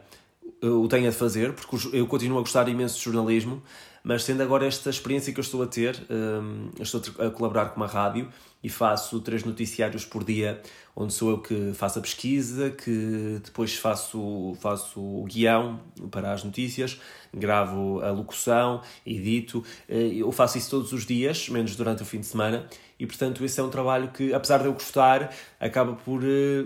o 0.62 0.88
tenha 0.88 1.10
de 1.10 1.16
fazer, 1.16 1.54
porque 1.54 1.96
eu 1.96 2.06
continuo 2.08 2.38
a 2.38 2.42
gostar 2.42 2.68
imenso 2.68 2.98
de 2.98 3.04
jornalismo, 3.04 3.62
mas 4.04 4.26
tendo 4.26 4.42
agora 4.42 4.66
esta 4.66 4.90
experiência 4.90 5.32
que 5.34 5.40
eu 5.40 5.44
estou 5.44 5.62
a 5.62 5.68
ter, 5.68 5.96
um, 6.10 6.70
eu 6.78 6.84
estou 6.84 7.02
a 7.20 7.30
colaborar 7.30 7.70
com 7.70 7.78
uma 7.78 7.88
rádio 7.88 8.30
e 8.64 8.70
faço 8.70 9.20
três 9.22 9.44
noticiários 9.44 10.06
por 10.06 10.24
dia, 10.24 10.62
onde 10.96 11.14
sou 11.14 11.32
eu 11.32 11.40
que 11.40 11.74
faço 11.74 12.00
a 12.00 12.02
pesquisa, 12.02 12.70
que 12.70 13.40
depois 13.44 13.76
faço, 13.76 14.56
faço 14.60 15.00
o 15.00 15.24
guião 15.24 15.80
para 16.12 16.32
as 16.32 16.44
notícias, 16.44 17.00
gravo 17.34 18.02
a 18.02 18.12
locução, 18.12 18.82
edito. 19.06 19.64
Eh, 19.90 20.14
eu 20.16 20.32
faço 20.32 20.58
isso 20.58 20.70
todos 20.70 20.94
os 20.94 21.06
dias, 21.06 21.50
menos 21.50 21.76
durante 21.76 22.04
o 22.04 22.06
fim 22.06 22.20
de 22.20 22.28
semana, 22.28 22.68
e 23.00 23.08
portanto 23.08 23.44
esse 23.44 23.60
é 23.60 23.64
um 23.64 23.70
trabalho 23.70 24.10
que, 24.10 24.34
apesar 24.34 24.60
de 24.60 24.66
eu 24.66 24.74
gostar, 24.74 25.34
acaba 25.60 25.94
por 25.94 26.22
eh, 26.24 26.66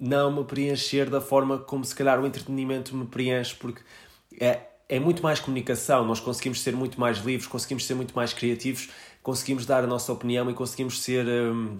não 0.00 0.32
me 0.34 0.44
preencher 0.44 1.08
da 1.08 1.20
forma 1.20 1.58
como 1.58 1.84
se 1.84 1.94
calhar 1.94 2.20
o 2.20 2.26
entretenimento 2.26 2.96
me 2.96 3.06
preenche, 3.06 3.54
porque 3.54 3.82
é 4.40 4.75
é 4.88 5.00
muito 5.00 5.22
mais 5.22 5.40
comunicação, 5.40 6.04
nós 6.04 6.20
conseguimos 6.20 6.62
ser 6.62 6.74
muito 6.74 6.98
mais 7.00 7.18
livres, 7.18 7.46
conseguimos 7.46 7.84
ser 7.86 7.94
muito 7.94 8.14
mais 8.14 8.32
criativos, 8.32 8.88
conseguimos 9.22 9.66
dar 9.66 9.82
a 9.82 9.86
nossa 9.86 10.12
opinião 10.12 10.48
e 10.50 10.54
conseguimos 10.54 11.02
ser 11.02 11.26
um, 11.26 11.78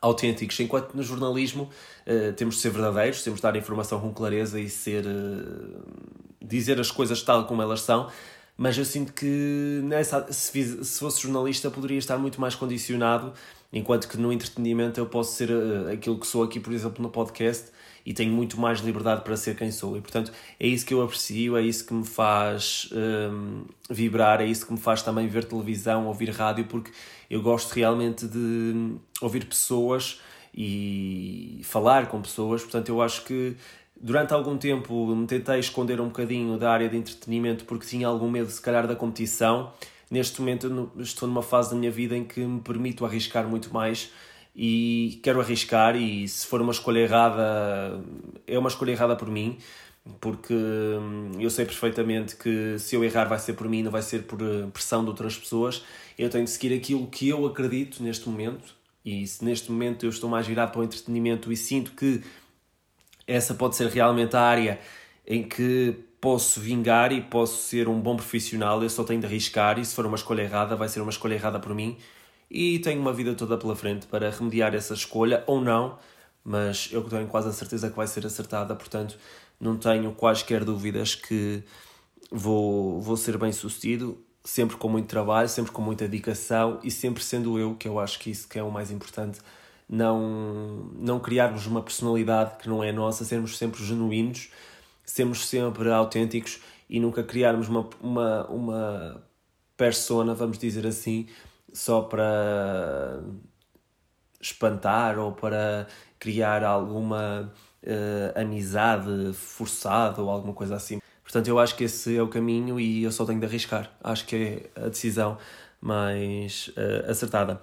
autênticos. 0.00 0.58
Enquanto 0.60 0.94
no 0.94 1.02
jornalismo 1.02 1.64
uh, 2.06 2.32
temos 2.34 2.56
de 2.56 2.60
ser 2.60 2.70
verdadeiros, 2.70 3.22
temos 3.22 3.38
de 3.38 3.42
dar 3.42 3.56
informação 3.56 4.00
com 4.00 4.12
clareza 4.12 4.60
e 4.60 4.68
ser. 4.68 5.04
Uh, 5.04 6.18
dizer 6.48 6.80
as 6.80 6.90
coisas 6.90 7.22
tal 7.22 7.46
como 7.46 7.60
elas 7.60 7.82
são, 7.82 8.08
mas 8.56 8.76
eu 8.76 8.84
sinto 8.84 9.12
que 9.12 9.80
nessa, 9.84 10.32
se, 10.32 10.50
fiz, 10.50 10.88
se 10.88 10.98
fosse 10.98 11.20
jornalista 11.20 11.70
poderia 11.70 11.98
estar 11.98 12.16
muito 12.18 12.40
mais 12.40 12.54
condicionado, 12.54 13.32
enquanto 13.72 14.08
que 14.08 14.16
no 14.16 14.32
entretenimento 14.32 14.98
eu 14.98 15.06
posso 15.06 15.36
ser 15.36 15.50
uh, 15.50 15.92
aquilo 15.92 16.18
que 16.18 16.26
sou 16.26 16.42
aqui, 16.42 16.58
por 16.58 16.72
exemplo, 16.72 17.02
no 17.02 17.10
podcast 17.10 17.70
e 18.08 18.14
tenho 18.14 18.32
muito 18.32 18.58
mais 18.58 18.80
liberdade 18.80 19.20
para 19.20 19.36
ser 19.36 19.54
quem 19.54 19.70
sou. 19.70 19.94
E 19.94 20.00
portanto 20.00 20.32
é 20.58 20.66
isso 20.66 20.86
que 20.86 20.94
eu 20.94 21.02
aprecio, 21.02 21.58
é 21.58 21.62
isso 21.62 21.84
que 21.84 21.92
me 21.92 22.06
faz 22.06 22.88
um, 22.90 23.64
vibrar, 23.90 24.40
é 24.40 24.46
isso 24.46 24.64
que 24.66 24.72
me 24.72 24.78
faz 24.78 25.02
também 25.02 25.28
ver 25.28 25.44
televisão, 25.44 26.06
ouvir 26.06 26.30
rádio, 26.30 26.64
porque 26.64 26.90
eu 27.28 27.42
gosto 27.42 27.70
realmente 27.74 28.26
de 28.26 28.94
ouvir 29.20 29.44
pessoas 29.44 30.22
e 30.54 31.60
falar 31.64 32.06
com 32.06 32.22
pessoas. 32.22 32.62
Portanto, 32.62 32.88
eu 32.88 33.02
acho 33.02 33.24
que 33.24 33.54
durante 34.00 34.32
algum 34.32 34.56
tempo 34.56 35.14
me 35.14 35.26
tentei 35.26 35.58
esconder 35.58 36.00
um 36.00 36.06
bocadinho 36.06 36.56
da 36.56 36.70
área 36.72 36.88
de 36.88 36.96
entretenimento 36.96 37.66
porque 37.66 37.86
tinha 37.86 38.08
algum 38.08 38.30
medo, 38.30 38.50
se 38.50 38.62
calhar, 38.62 38.86
da 38.86 38.96
competição. 38.96 39.70
Neste 40.10 40.40
momento, 40.40 40.90
estou 40.96 41.28
numa 41.28 41.42
fase 41.42 41.72
da 41.72 41.76
minha 41.76 41.90
vida 41.90 42.16
em 42.16 42.24
que 42.24 42.40
me 42.40 42.62
permito 42.62 43.04
arriscar 43.04 43.46
muito 43.46 43.70
mais 43.70 44.10
e 44.60 45.20
quero 45.22 45.40
arriscar 45.40 45.94
e 45.94 46.26
se 46.26 46.44
for 46.44 46.60
uma 46.60 46.72
escolha 46.72 46.98
errada 46.98 48.02
é 48.44 48.58
uma 48.58 48.68
escolha 48.68 48.90
errada 48.90 49.14
por 49.14 49.30
mim 49.30 49.56
porque 50.20 50.52
hum, 50.52 51.30
eu 51.38 51.48
sei 51.48 51.64
perfeitamente 51.64 52.34
que 52.34 52.76
se 52.76 52.96
eu 52.96 53.04
errar 53.04 53.26
vai 53.26 53.38
ser 53.38 53.52
por 53.52 53.68
mim 53.68 53.84
não 53.84 53.92
vai 53.92 54.02
ser 54.02 54.24
por 54.24 54.40
eh, 54.42 54.66
pressão 54.72 55.04
de 55.04 55.10
outras 55.10 55.36
pessoas. 55.36 55.84
Eu 56.18 56.28
tenho 56.28 56.44
de 56.44 56.50
seguir 56.50 56.74
aquilo 56.74 57.06
que 57.06 57.28
eu 57.28 57.46
acredito 57.46 58.02
neste 58.02 58.28
momento 58.28 58.74
e 59.04 59.24
se 59.28 59.44
neste 59.44 59.70
momento 59.70 60.04
eu 60.04 60.10
estou 60.10 60.28
mais 60.28 60.44
virado 60.46 60.72
para 60.72 60.80
o 60.80 60.84
entretenimento 60.84 61.52
e 61.52 61.56
sinto 61.56 61.92
que 61.92 62.22
essa 63.28 63.54
pode 63.54 63.76
ser 63.76 63.88
realmente 63.90 64.34
a 64.34 64.40
área 64.40 64.80
em 65.24 65.42
que 65.44 65.94
posso 66.20 66.58
vingar 66.58 67.12
e 67.12 67.20
posso 67.20 67.62
ser 67.62 67.86
um 67.88 68.00
bom 68.00 68.16
profissional, 68.16 68.82
eu 68.82 68.90
só 68.90 69.04
tenho 69.04 69.20
de 69.20 69.26
arriscar 69.26 69.78
e 69.78 69.84
se 69.84 69.94
for 69.94 70.04
uma 70.04 70.16
escolha 70.16 70.42
errada, 70.42 70.74
vai 70.74 70.88
ser 70.88 71.00
uma 71.00 71.10
escolha 71.10 71.34
errada 71.34 71.60
por 71.60 71.74
mim 71.74 71.96
e 72.50 72.78
tenho 72.78 73.00
uma 73.00 73.12
vida 73.12 73.34
toda 73.34 73.58
pela 73.58 73.76
frente 73.76 74.06
para 74.06 74.30
remediar 74.30 74.74
essa 74.74 74.94
escolha 74.94 75.44
ou 75.46 75.60
não, 75.60 75.98
mas 76.44 76.88
eu 76.92 77.02
tenho 77.04 77.26
quase 77.26 77.48
a 77.48 77.52
certeza 77.52 77.90
que 77.90 77.96
vai 77.96 78.06
ser 78.06 78.24
acertada, 78.24 78.74
portanto 78.74 79.18
não 79.60 79.76
tenho 79.76 80.12
quaisquer 80.12 80.64
dúvidas 80.64 81.14
que 81.14 81.62
vou, 82.30 83.00
vou 83.00 83.16
ser 83.16 83.36
bem 83.36 83.52
sucedido, 83.52 84.18
sempre 84.44 84.76
com 84.76 84.88
muito 84.88 85.08
trabalho, 85.08 85.48
sempre 85.48 85.72
com 85.72 85.82
muita 85.82 86.06
dedicação 86.06 86.80
e 86.82 86.90
sempre 86.90 87.22
sendo 87.22 87.58
eu, 87.58 87.74
que 87.74 87.88
eu 87.88 87.98
acho 87.98 88.18
que 88.18 88.30
isso 88.30 88.48
que 88.48 88.58
é 88.58 88.62
o 88.62 88.70
mais 88.70 88.90
importante, 88.90 89.40
não, 89.88 90.90
não 90.94 91.18
criarmos 91.18 91.66
uma 91.66 91.82
personalidade 91.82 92.56
que 92.58 92.68
não 92.68 92.84
é 92.84 92.92
nossa, 92.92 93.24
sermos 93.24 93.56
sempre 93.58 93.84
genuínos, 93.84 94.50
sermos 95.04 95.46
sempre 95.46 95.90
autênticos 95.90 96.60
e 96.88 97.00
nunca 97.00 97.22
criarmos 97.22 97.68
uma, 97.68 97.88
uma, 98.00 98.46
uma 98.46 99.24
persona, 99.76 100.34
vamos 100.34 100.58
dizer 100.58 100.86
assim, 100.86 101.26
só 101.72 102.02
para 102.02 103.20
espantar 104.40 105.18
ou 105.18 105.32
para 105.32 105.86
criar 106.18 106.64
alguma 106.64 107.52
uh, 107.82 108.40
amizade 108.40 109.32
forçada 109.34 110.22
ou 110.22 110.30
alguma 110.30 110.54
coisa 110.54 110.76
assim. 110.76 111.00
Portanto, 111.22 111.48
eu 111.48 111.58
acho 111.58 111.76
que 111.76 111.84
esse 111.84 112.16
é 112.16 112.22
o 112.22 112.28
caminho 112.28 112.80
e 112.80 113.04
eu 113.04 113.12
só 113.12 113.24
tenho 113.24 113.38
de 113.38 113.46
arriscar. 113.46 113.90
Acho 114.02 114.26
que 114.26 114.36
é 114.36 114.84
a 114.84 114.88
decisão 114.88 115.36
mais 115.80 116.68
uh, 116.68 117.10
acertada. 117.10 117.60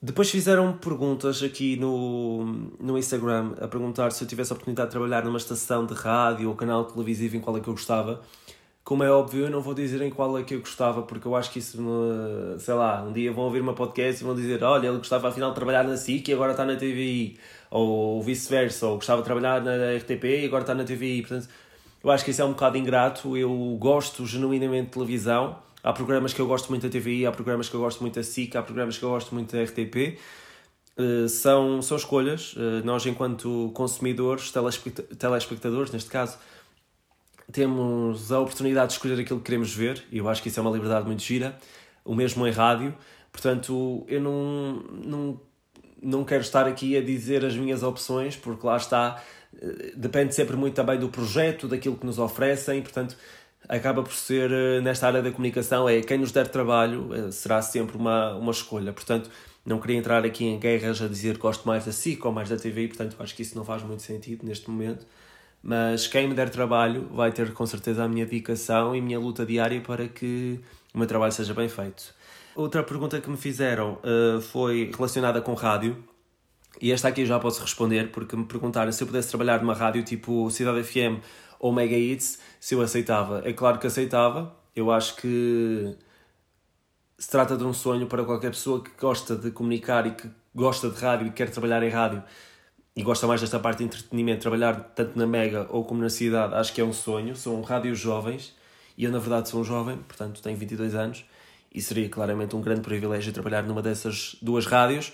Depois 0.00 0.30
fizeram 0.30 0.76
perguntas 0.76 1.42
aqui 1.42 1.76
no, 1.76 2.44
no 2.78 2.98
Instagram 2.98 3.54
a 3.60 3.66
perguntar 3.66 4.12
se 4.12 4.22
eu 4.22 4.28
tivesse 4.28 4.52
a 4.52 4.54
oportunidade 4.54 4.88
de 4.88 4.92
trabalhar 4.92 5.24
numa 5.24 5.38
estação 5.38 5.86
de 5.86 5.94
rádio 5.94 6.48
ou 6.48 6.54
canal 6.54 6.84
televisivo 6.84 7.36
em 7.36 7.40
qual 7.40 7.56
é 7.56 7.60
que 7.60 7.68
eu 7.68 7.72
gostava. 7.74 8.20
Como 8.86 9.02
é 9.02 9.10
óbvio, 9.10 9.46
eu 9.46 9.50
não 9.50 9.60
vou 9.60 9.74
dizer 9.74 10.00
em 10.00 10.10
qual 10.10 10.38
é 10.38 10.44
que 10.44 10.54
eu 10.54 10.60
gostava, 10.60 11.02
porque 11.02 11.26
eu 11.26 11.34
acho 11.34 11.50
que 11.50 11.58
isso, 11.58 11.76
sei 12.60 12.72
lá, 12.72 13.02
um 13.02 13.12
dia 13.12 13.32
vão 13.32 13.42
ouvir 13.42 13.60
uma 13.60 13.74
podcast 13.74 14.22
e 14.22 14.24
vão 14.24 14.32
dizer: 14.32 14.62
Olha, 14.62 14.86
ele 14.86 14.98
gostava 14.98 15.28
afinal 15.28 15.48
de 15.48 15.56
trabalhar 15.56 15.82
na 15.82 15.96
SIC 15.96 16.28
e 16.28 16.32
agora 16.32 16.52
está 16.52 16.64
na 16.64 16.76
TVI, 16.76 17.36
ou 17.68 18.22
vice-versa, 18.22 18.86
ou 18.86 18.94
gostava 18.94 19.22
de 19.22 19.24
trabalhar 19.24 19.60
na 19.60 19.96
RTP 19.96 20.24
e 20.24 20.44
agora 20.46 20.62
está 20.62 20.72
na 20.72 20.84
TVI. 20.84 21.22
Portanto, 21.22 21.48
eu 22.04 22.10
acho 22.12 22.24
que 22.24 22.30
isso 22.30 22.40
é 22.40 22.44
um 22.44 22.50
bocado 22.52 22.78
ingrato. 22.78 23.36
Eu 23.36 23.76
gosto 23.76 24.24
genuinamente 24.24 24.84
de 24.84 24.92
televisão. 24.92 25.58
Há 25.82 25.92
programas 25.92 26.32
que 26.32 26.40
eu 26.40 26.46
gosto 26.46 26.68
muito 26.68 26.84
da 26.84 26.88
TVI, 26.88 27.26
há 27.26 27.32
programas 27.32 27.68
que 27.68 27.74
eu 27.74 27.80
gosto 27.80 28.00
muito 28.02 28.14
da 28.14 28.22
SIC, 28.22 28.54
há 28.54 28.62
programas 28.62 28.96
que 28.96 29.04
eu 29.04 29.10
gosto 29.10 29.34
muito 29.34 29.50
da 29.50 29.64
RTP. 29.64 30.16
Uh, 30.96 31.24
eh, 31.24 31.28
são, 31.28 31.82
são 31.82 31.96
escolhas. 31.96 32.52
Uh, 32.52 32.84
nós, 32.84 33.04
enquanto 33.04 33.72
consumidores, 33.74 34.52
telespectadores, 35.18 35.90
neste 35.90 36.08
caso, 36.08 36.38
temos 37.56 38.30
a 38.30 38.38
oportunidade 38.38 38.88
de 38.88 38.92
escolher 38.92 39.18
aquilo 39.18 39.38
que 39.38 39.46
queremos 39.46 39.74
ver, 39.74 40.04
e 40.12 40.18
eu 40.18 40.28
acho 40.28 40.42
que 40.42 40.48
isso 40.50 40.60
é 40.60 40.62
uma 40.62 40.70
liberdade 40.70 41.06
muito 41.06 41.22
gira, 41.22 41.56
o 42.04 42.14
mesmo 42.14 42.46
em 42.46 42.50
rádio, 42.50 42.94
portanto 43.32 44.04
eu 44.08 44.20
não, 44.20 44.84
não, 44.92 45.40
não 46.02 46.22
quero 46.22 46.42
estar 46.42 46.66
aqui 46.66 46.98
a 46.98 47.00
dizer 47.00 47.46
as 47.46 47.56
minhas 47.56 47.82
opções, 47.82 48.36
porque 48.36 48.66
lá 48.66 48.76
está, 48.76 49.22
eh, 49.58 49.94
depende 49.96 50.34
sempre 50.34 50.54
muito 50.54 50.74
também 50.74 50.98
do 50.98 51.08
projeto, 51.08 51.66
daquilo 51.66 51.96
que 51.96 52.04
nos 52.04 52.18
oferecem, 52.18 52.82
portanto 52.82 53.16
acaba 53.66 54.02
por 54.02 54.12
ser, 54.12 54.50
eh, 54.52 54.82
nesta 54.82 55.06
área 55.06 55.22
da 55.22 55.30
comunicação, 55.30 55.88
é 55.88 56.02
quem 56.02 56.18
nos 56.18 56.32
der 56.32 56.48
trabalho 56.48 57.08
eh, 57.14 57.30
será 57.32 57.62
sempre 57.62 57.96
uma, 57.96 58.34
uma 58.34 58.52
escolha, 58.52 58.92
portanto 58.92 59.30
não 59.64 59.80
queria 59.80 59.96
entrar 59.96 60.26
aqui 60.26 60.44
em 60.44 60.58
guerras 60.58 61.00
a 61.00 61.08
dizer 61.08 61.38
gosto 61.38 61.66
mais 61.66 61.86
da 61.86 61.92
SIC 61.92 62.22
ou 62.22 62.32
mais 62.32 62.50
da 62.50 62.58
TV, 62.58 62.86
portanto 62.88 63.16
acho 63.18 63.34
que 63.34 63.40
isso 63.40 63.56
não 63.56 63.64
faz 63.64 63.82
muito 63.82 64.02
sentido 64.02 64.46
neste 64.46 64.68
momento 64.70 65.06
mas 65.68 66.06
quem 66.06 66.28
me 66.28 66.34
der 66.34 66.48
trabalho 66.48 67.08
vai 67.10 67.32
ter 67.32 67.52
com 67.52 67.66
certeza 67.66 68.04
a 68.04 68.08
minha 68.08 68.24
dedicação 68.24 68.94
e 68.94 69.00
a 69.00 69.02
minha 69.02 69.18
luta 69.18 69.44
diária 69.44 69.80
para 69.80 70.06
que 70.06 70.60
o 70.94 70.98
meu 70.98 71.08
trabalho 71.08 71.32
seja 71.32 71.52
bem 71.52 71.68
feito. 71.68 72.14
Outra 72.54 72.84
pergunta 72.84 73.20
que 73.20 73.28
me 73.28 73.36
fizeram 73.36 73.94
uh, 73.94 74.40
foi 74.40 74.92
relacionada 74.94 75.40
com 75.40 75.54
rádio. 75.54 76.04
E 76.80 76.92
esta 76.92 77.08
aqui 77.08 77.22
eu 77.22 77.26
já 77.26 77.40
posso 77.40 77.60
responder, 77.60 78.12
porque 78.12 78.36
me 78.36 78.44
perguntaram 78.44 78.92
se 78.92 79.02
eu 79.02 79.08
pudesse 79.08 79.28
trabalhar 79.28 79.60
numa 79.60 79.74
rádio 79.74 80.04
tipo 80.04 80.48
Cidade 80.52 80.84
FM 80.84 81.20
ou 81.58 81.72
Mega 81.72 81.96
Hits, 81.96 82.38
se 82.60 82.76
eu 82.76 82.80
aceitava. 82.80 83.42
É 83.44 83.52
claro 83.52 83.80
que 83.80 83.88
aceitava. 83.88 84.54
Eu 84.74 84.92
acho 84.92 85.16
que 85.16 85.96
se 87.18 87.28
trata 87.28 87.56
de 87.56 87.64
um 87.64 87.72
sonho 87.72 88.06
para 88.06 88.22
qualquer 88.22 88.50
pessoa 88.50 88.84
que 88.84 88.90
gosta 89.00 89.34
de 89.34 89.50
comunicar 89.50 90.06
e 90.06 90.12
que 90.12 90.30
gosta 90.54 90.88
de 90.88 91.00
rádio 91.00 91.26
e 91.26 91.30
quer 91.30 91.50
trabalhar 91.50 91.82
em 91.82 91.90
rádio 91.90 92.22
e 92.96 93.02
gosta 93.02 93.26
mais 93.26 93.42
desta 93.42 93.60
parte 93.60 93.78
de 93.78 93.84
entretenimento, 93.84 94.40
trabalhar 94.40 94.74
tanto 94.94 95.18
na 95.18 95.26
Mega 95.26 95.66
ou 95.68 95.84
como 95.84 96.00
na 96.00 96.08
cidade, 96.08 96.54
acho 96.54 96.72
que 96.72 96.80
é 96.80 96.84
um 96.84 96.94
sonho. 96.94 97.36
São 97.36 97.60
rádios 97.60 97.98
jovens 97.98 98.54
e 98.96 99.04
eu, 99.04 99.12
na 99.12 99.18
verdade, 99.18 99.50
sou 99.50 99.60
um 99.60 99.64
jovem, 99.64 99.98
portanto, 99.98 100.40
tenho 100.40 100.56
22 100.56 100.94
anos 100.94 101.24
e 101.74 101.82
seria 101.82 102.08
claramente 102.08 102.56
um 102.56 102.62
grande 102.62 102.80
privilégio 102.80 103.30
trabalhar 103.34 103.62
numa 103.62 103.82
dessas 103.82 104.36
duas 104.40 104.64
rádios, 104.64 105.12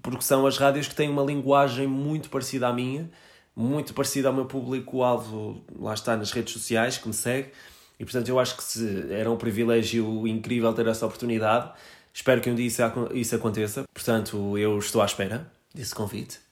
porque 0.00 0.22
são 0.22 0.46
as 0.46 0.56
rádios 0.58 0.86
que 0.86 0.94
têm 0.94 1.10
uma 1.10 1.24
linguagem 1.24 1.88
muito 1.88 2.30
parecida 2.30 2.68
à 2.68 2.72
minha, 2.72 3.10
muito 3.56 3.92
parecida 3.94 4.28
ao 4.28 4.34
meu 4.34 4.44
público-alvo, 4.44 5.64
lá 5.76 5.94
está, 5.94 6.16
nas 6.16 6.30
redes 6.30 6.52
sociais, 6.52 6.98
que 6.98 7.08
me 7.08 7.14
segue. 7.14 7.50
E 7.98 8.04
portanto, 8.04 8.28
eu 8.28 8.38
acho 8.38 8.56
que 8.56 8.62
se, 8.62 9.12
era 9.12 9.28
um 9.28 9.36
privilégio 9.36 10.24
incrível 10.28 10.72
ter 10.72 10.86
essa 10.86 11.04
oportunidade. 11.04 11.72
Espero 12.14 12.40
que 12.40 12.48
um 12.48 12.54
dia 12.54 12.68
isso 13.12 13.34
aconteça. 13.34 13.82
Portanto, 13.92 14.56
eu 14.56 14.78
estou 14.78 15.02
à 15.02 15.04
espera 15.04 15.50
desse 15.74 15.92
convite 15.92 16.47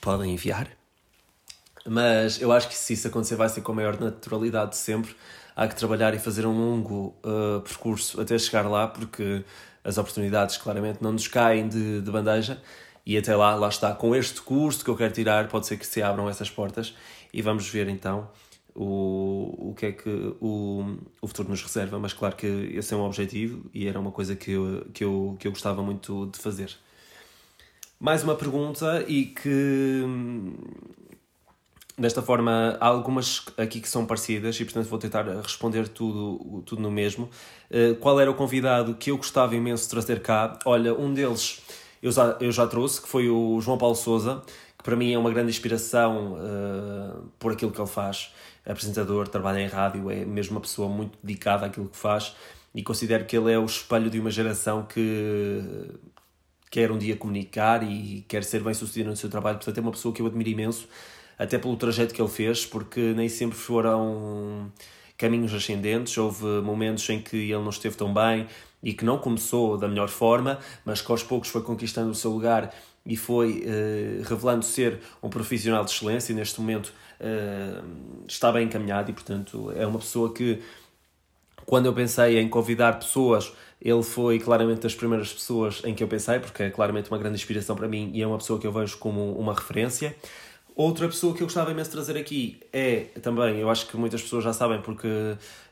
podem 0.00 0.32
enviar. 0.32 0.68
Mas 1.86 2.40
eu 2.40 2.52
acho 2.52 2.68
que 2.68 2.74
se 2.74 2.92
isso 2.92 3.08
acontecer 3.08 3.36
vai 3.36 3.48
ser 3.48 3.60
com 3.60 3.72
a 3.72 3.74
maior 3.74 3.98
naturalidade 3.98 4.72
de 4.72 4.76
sempre. 4.76 5.14
Há 5.54 5.68
que 5.68 5.74
trabalhar 5.74 6.14
e 6.14 6.18
fazer 6.18 6.46
um 6.46 6.56
longo 6.56 7.14
uh, 7.24 7.60
percurso 7.60 8.20
até 8.20 8.38
chegar 8.38 8.68
lá, 8.68 8.88
porque 8.88 9.44
as 9.84 9.98
oportunidades 9.98 10.56
claramente 10.56 11.02
não 11.02 11.12
nos 11.12 11.28
caem 11.28 11.68
de, 11.68 12.00
de 12.00 12.10
bandeja. 12.10 12.60
E 13.04 13.18
até 13.18 13.34
lá, 13.34 13.54
lá 13.56 13.68
está, 13.68 13.92
com 13.94 14.14
este 14.14 14.40
curso 14.40 14.84
que 14.84 14.90
eu 14.90 14.96
quero 14.96 15.12
tirar, 15.12 15.48
pode 15.48 15.66
ser 15.66 15.76
que 15.76 15.86
se 15.86 16.00
abram 16.00 16.28
essas 16.28 16.48
portas 16.48 16.94
e 17.32 17.42
vamos 17.42 17.68
ver 17.68 17.88
então 17.88 18.30
o, 18.74 19.70
o 19.70 19.74
que 19.74 19.86
é 19.86 19.92
que 19.92 20.08
o, 20.40 20.98
o 21.20 21.26
futuro 21.26 21.48
nos 21.48 21.62
reserva. 21.62 21.98
Mas 21.98 22.12
claro 22.12 22.36
que 22.36 22.46
esse 22.46 22.94
é 22.94 22.96
um 22.96 23.02
objetivo 23.04 23.68
e 23.74 23.88
era 23.88 23.98
uma 23.98 24.12
coisa 24.12 24.36
que 24.36 24.52
eu, 24.52 24.86
que 24.94 25.02
eu, 25.02 25.36
que 25.38 25.48
eu 25.48 25.52
gostava 25.52 25.82
muito 25.82 26.26
de 26.26 26.38
fazer 26.38 26.72
mais 28.02 28.24
uma 28.24 28.34
pergunta 28.34 29.04
e 29.06 29.26
que 29.26 30.02
desta 31.96 32.20
forma 32.20 32.76
há 32.80 32.86
algumas 32.88 33.44
aqui 33.56 33.80
que 33.80 33.88
são 33.88 34.04
parecidas 34.04 34.58
e 34.58 34.64
portanto 34.64 34.88
vou 34.88 34.98
tentar 34.98 35.22
responder 35.40 35.86
tudo, 35.86 36.62
tudo 36.66 36.82
no 36.82 36.90
mesmo. 36.90 37.30
Uh, 37.70 37.94
qual 38.00 38.18
era 38.18 38.28
o 38.28 38.34
convidado 38.34 38.96
que 38.96 39.12
eu 39.12 39.16
gostava 39.16 39.54
imenso 39.54 39.84
de 39.84 39.90
trazer 39.90 40.20
cá? 40.20 40.58
Olha, 40.64 40.92
um 40.92 41.14
deles 41.14 41.62
eu 42.02 42.10
já, 42.10 42.36
eu 42.40 42.50
já 42.50 42.66
trouxe, 42.66 43.00
que 43.00 43.06
foi 43.08 43.28
o 43.28 43.60
João 43.60 43.78
Paulo 43.78 43.94
Souza, 43.94 44.42
que 44.76 44.82
para 44.82 44.96
mim 44.96 45.12
é 45.12 45.18
uma 45.18 45.30
grande 45.30 45.50
inspiração 45.50 46.32
uh, 46.32 47.30
por 47.38 47.52
aquilo 47.52 47.70
que 47.70 47.80
ele 47.80 47.88
faz. 47.88 48.34
apresentador, 48.66 49.28
trabalha 49.28 49.60
em 49.60 49.68
rádio, 49.68 50.10
é 50.10 50.24
mesmo 50.24 50.56
uma 50.56 50.60
pessoa 50.60 50.88
muito 50.88 51.16
dedicada 51.22 51.66
àquilo 51.66 51.88
que 51.88 51.96
faz 51.96 52.34
e 52.74 52.82
considero 52.82 53.26
que 53.26 53.36
ele 53.36 53.52
é 53.52 53.58
o 53.60 53.64
espelho 53.64 54.10
de 54.10 54.18
uma 54.18 54.30
geração 54.30 54.82
que 54.82 55.62
quer 56.72 56.90
um 56.90 56.96
dia 56.96 57.14
comunicar 57.14 57.82
e 57.82 58.24
quer 58.26 58.42
ser 58.42 58.62
bem 58.62 58.72
sucedido 58.72 59.10
no 59.10 59.16
seu 59.16 59.28
trabalho. 59.28 59.58
Portanto, 59.58 59.76
é 59.76 59.80
uma 59.82 59.90
pessoa 59.90 60.12
que 60.14 60.22
eu 60.22 60.26
admiro 60.26 60.48
imenso, 60.48 60.88
até 61.38 61.58
pelo 61.58 61.76
trajeto 61.76 62.14
que 62.14 62.22
ele 62.22 62.30
fez, 62.30 62.64
porque 62.64 63.12
nem 63.14 63.28
sempre 63.28 63.58
foram 63.58 64.72
caminhos 65.18 65.52
ascendentes. 65.52 66.16
Houve 66.16 66.46
momentos 66.62 67.06
em 67.10 67.20
que 67.20 67.36
ele 67.36 67.62
não 67.62 67.68
esteve 67.68 67.94
tão 67.94 68.12
bem 68.14 68.46
e 68.82 68.94
que 68.94 69.04
não 69.04 69.18
começou 69.18 69.76
da 69.76 69.86
melhor 69.86 70.08
forma, 70.08 70.58
mas 70.82 71.02
que 71.02 71.12
aos 71.12 71.22
poucos 71.22 71.50
foi 71.50 71.60
conquistando 71.60 72.10
o 72.10 72.14
seu 72.14 72.30
lugar 72.30 72.74
e 73.04 73.16
foi 73.16 73.66
uh, 73.66 74.22
revelando 74.22 74.64
ser 74.64 74.98
um 75.22 75.28
profissional 75.28 75.84
de 75.84 75.90
excelência 75.90 76.32
e 76.32 76.34
neste 76.34 76.58
momento 76.58 76.94
uh, 77.20 78.24
está 78.26 78.50
bem 78.50 78.64
encaminhado 78.64 79.10
e 79.10 79.12
portanto 79.12 79.72
é 79.76 79.86
uma 79.86 79.98
pessoa 79.98 80.32
que 80.32 80.62
quando 81.66 81.86
eu 81.86 81.92
pensei 81.92 82.38
em 82.38 82.48
convidar 82.48 82.98
pessoas 82.98 83.52
ele 83.84 84.02
foi 84.02 84.38
claramente 84.38 84.80
das 84.80 84.94
primeiras 84.94 85.32
pessoas 85.32 85.82
em 85.84 85.94
que 85.94 86.02
eu 86.02 86.08
pensei, 86.08 86.38
porque 86.38 86.62
é 86.62 86.70
claramente 86.70 87.10
uma 87.10 87.18
grande 87.18 87.36
inspiração 87.36 87.74
para 87.74 87.88
mim 87.88 88.10
e 88.14 88.22
é 88.22 88.26
uma 88.26 88.38
pessoa 88.38 88.58
que 88.58 88.66
eu 88.66 88.72
vejo 88.72 88.96
como 88.98 89.32
uma 89.32 89.52
referência. 89.52 90.14
Outra 90.74 91.06
pessoa 91.06 91.34
que 91.34 91.42
eu 91.42 91.46
gostava 91.46 91.70
imenso 91.70 91.90
de 91.90 91.96
trazer 91.96 92.16
aqui 92.16 92.58
é 92.72 93.06
também, 93.20 93.58
eu 93.58 93.68
acho 93.68 93.86
que 93.86 93.96
muitas 93.96 94.22
pessoas 94.22 94.42
já 94.42 94.54
sabem 94.54 94.80
porque 94.80 95.08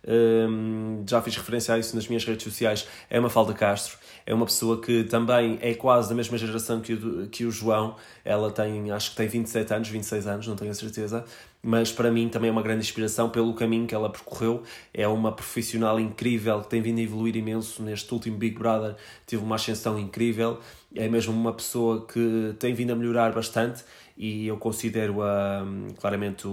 hum, 0.07 1.03
já 1.09 1.23
fiz 1.23 1.37
referência 1.37 1.75
a 1.75 1.79
isso 1.79 1.97
nas 1.97 2.07
minhas 2.07 2.25
redes 2.25 2.45
sociais, 2.45 2.87
é 3.09 3.19
uma 3.19 3.31
Falda 3.31 3.55
Castro. 3.55 3.99
É 4.27 4.35
uma 4.35 4.45
pessoa 4.45 4.81
que 4.81 5.05
também 5.05 5.59
é 5.63 5.73
quase 5.75 6.09
da 6.11 6.15
mesma 6.15 6.37
geração 6.37 6.81
que 6.81 6.93
o, 6.93 7.29
que 7.29 7.45
o 7.47 7.51
João. 7.51 7.97
Ela 8.25 8.51
tem, 8.51 8.91
acho 8.91 9.11
que 9.11 9.17
tem 9.17 9.27
27 9.27 9.73
anos, 9.73 9.89
26 9.89 10.27
anos, 10.27 10.47
não 10.47 10.57
tenho 10.57 10.71
a 10.71 10.75
certeza 10.75 11.25
mas 11.63 11.93
para 11.93 12.11
mim 12.11 12.29
também 12.29 12.49
é 12.49 12.53
uma 12.53 12.63
grande 12.63 12.81
inspiração 12.81 13.29
pelo 13.29 13.53
caminho 13.55 13.87
que 13.87 13.95
ela 13.95 14.09
percorreu. 14.11 14.63
É 14.95 15.07
uma 15.07 15.33
profissional 15.33 16.01
incrível 16.01 16.63
que 16.63 16.69
tem 16.69 16.81
vindo 16.81 16.99
a 16.99 17.03
evoluir 17.03 17.37
imenso 17.37 17.83
neste 17.83 18.13
último 18.13 18.37
Big 18.37 18.59
Brother, 18.59 18.97
teve 19.27 19.43
uma 19.43 19.57
ascensão 19.57 19.99
incrível. 19.99 20.59
É 20.95 21.09
mesmo 21.09 21.33
uma 21.33 21.53
pessoa 21.53 22.07
que 22.07 22.55
tem 22.59 22.75
vindo 22.75 22.93
a 22.93 22.97
melhorar 22.97 23.33
bastante 23.33 23.85
e 24.21 24.47
eu 24.49 24.59
considero-a 24.59 25.65
claramente 25.99 26.47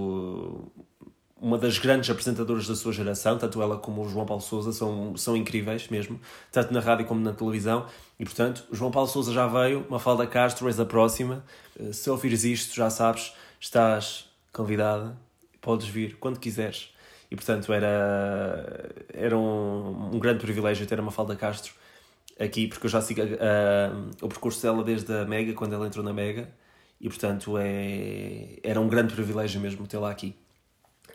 uma 1.36 1.58
das 1.58 1.78
grandes 1.78 2.10
apresentadoras 2.10 2.66
da 2.66 2.74
sua 2.74 2.94
geração, 2.94 3.38
tanto 3.38 3.62
ela 3.62 3.78
como 3.78 4.06
o 4.06 4.10
João 4.10 4.26
Paulo 4.26 4.42
Souza 4.42 4.72
são, 4.72 5.18
são 5.18 5.36
incríveis 5.36 5.90
mesmo, 5.90 6.18
tanto 6.50 6.74
na 6.74 6.80
rádio 6.80 7.06
como 7.06 7.20
na 7.20 7.34
televisão. 7.34 7.86
E 8.18 8.24
portanto, 8.24 8.66
João 8.72 8.90
Paulo 8.90 9.10
Souza 9.10 9.34
já 9.34 9.46
veio, 9.48 9.86
Mafalda 9.90 10.26
Castro 10.26 10.68
és 10.68 10.80
a 10.80 10.86
próxima. 10.86 11.44
Eh, 11.78 11.92
se 11.92 12.10
ouvires 12.10 12.46
isto, 12.46 12.74
já 12.74 12.90
sabes, 12.90 13.34
estás 13.60 14.30
convidada, 14.54 15.18
podes 15.60 15.90
vir 15.90 16.16
quando 16.22 16.40
quiseres. 16.40 16.94
E 17.30 17.36
portanto, 17.36 17.74
era, 17.74 18.90
era 19.14 19.38
um, 19.38 20.16
um 20.16 20.20
grande 20.20 20.40
privilégio 20.40 20.88
ter 20.88 20.98
a 20.98 21.02
Mafalda 21.04 21.36
Castro 21.36 21.74
aqui, 22.40 22.68
porque 22.68 22.86
eu 22.86 22.90
já 22.90 23.02
sigo 23.02 23.22
uh, 23.24 24.10
o 24.22 24.30
percurso 24.30 24.62
dela 24.62 24.86
desde 24.86 25.14
a 25.14 25.26
Mega, 25.26 25.52
quando 25.52 25.74
ela 25.74 25.86
entrou 25.86 26.04
na 26.06 26.14
Mega, 26.14 26.48
e 27.00 27.08
portanto 27.10 27.58
é, 27.58 28.60
era 28.64 28.80
um 28.80 28.88
grande 28.88 29.14
privilégio 29.14 29.60
mesmo 29.62 29.88
tê-la 29.88 30.12
aqui. 30.12 30.36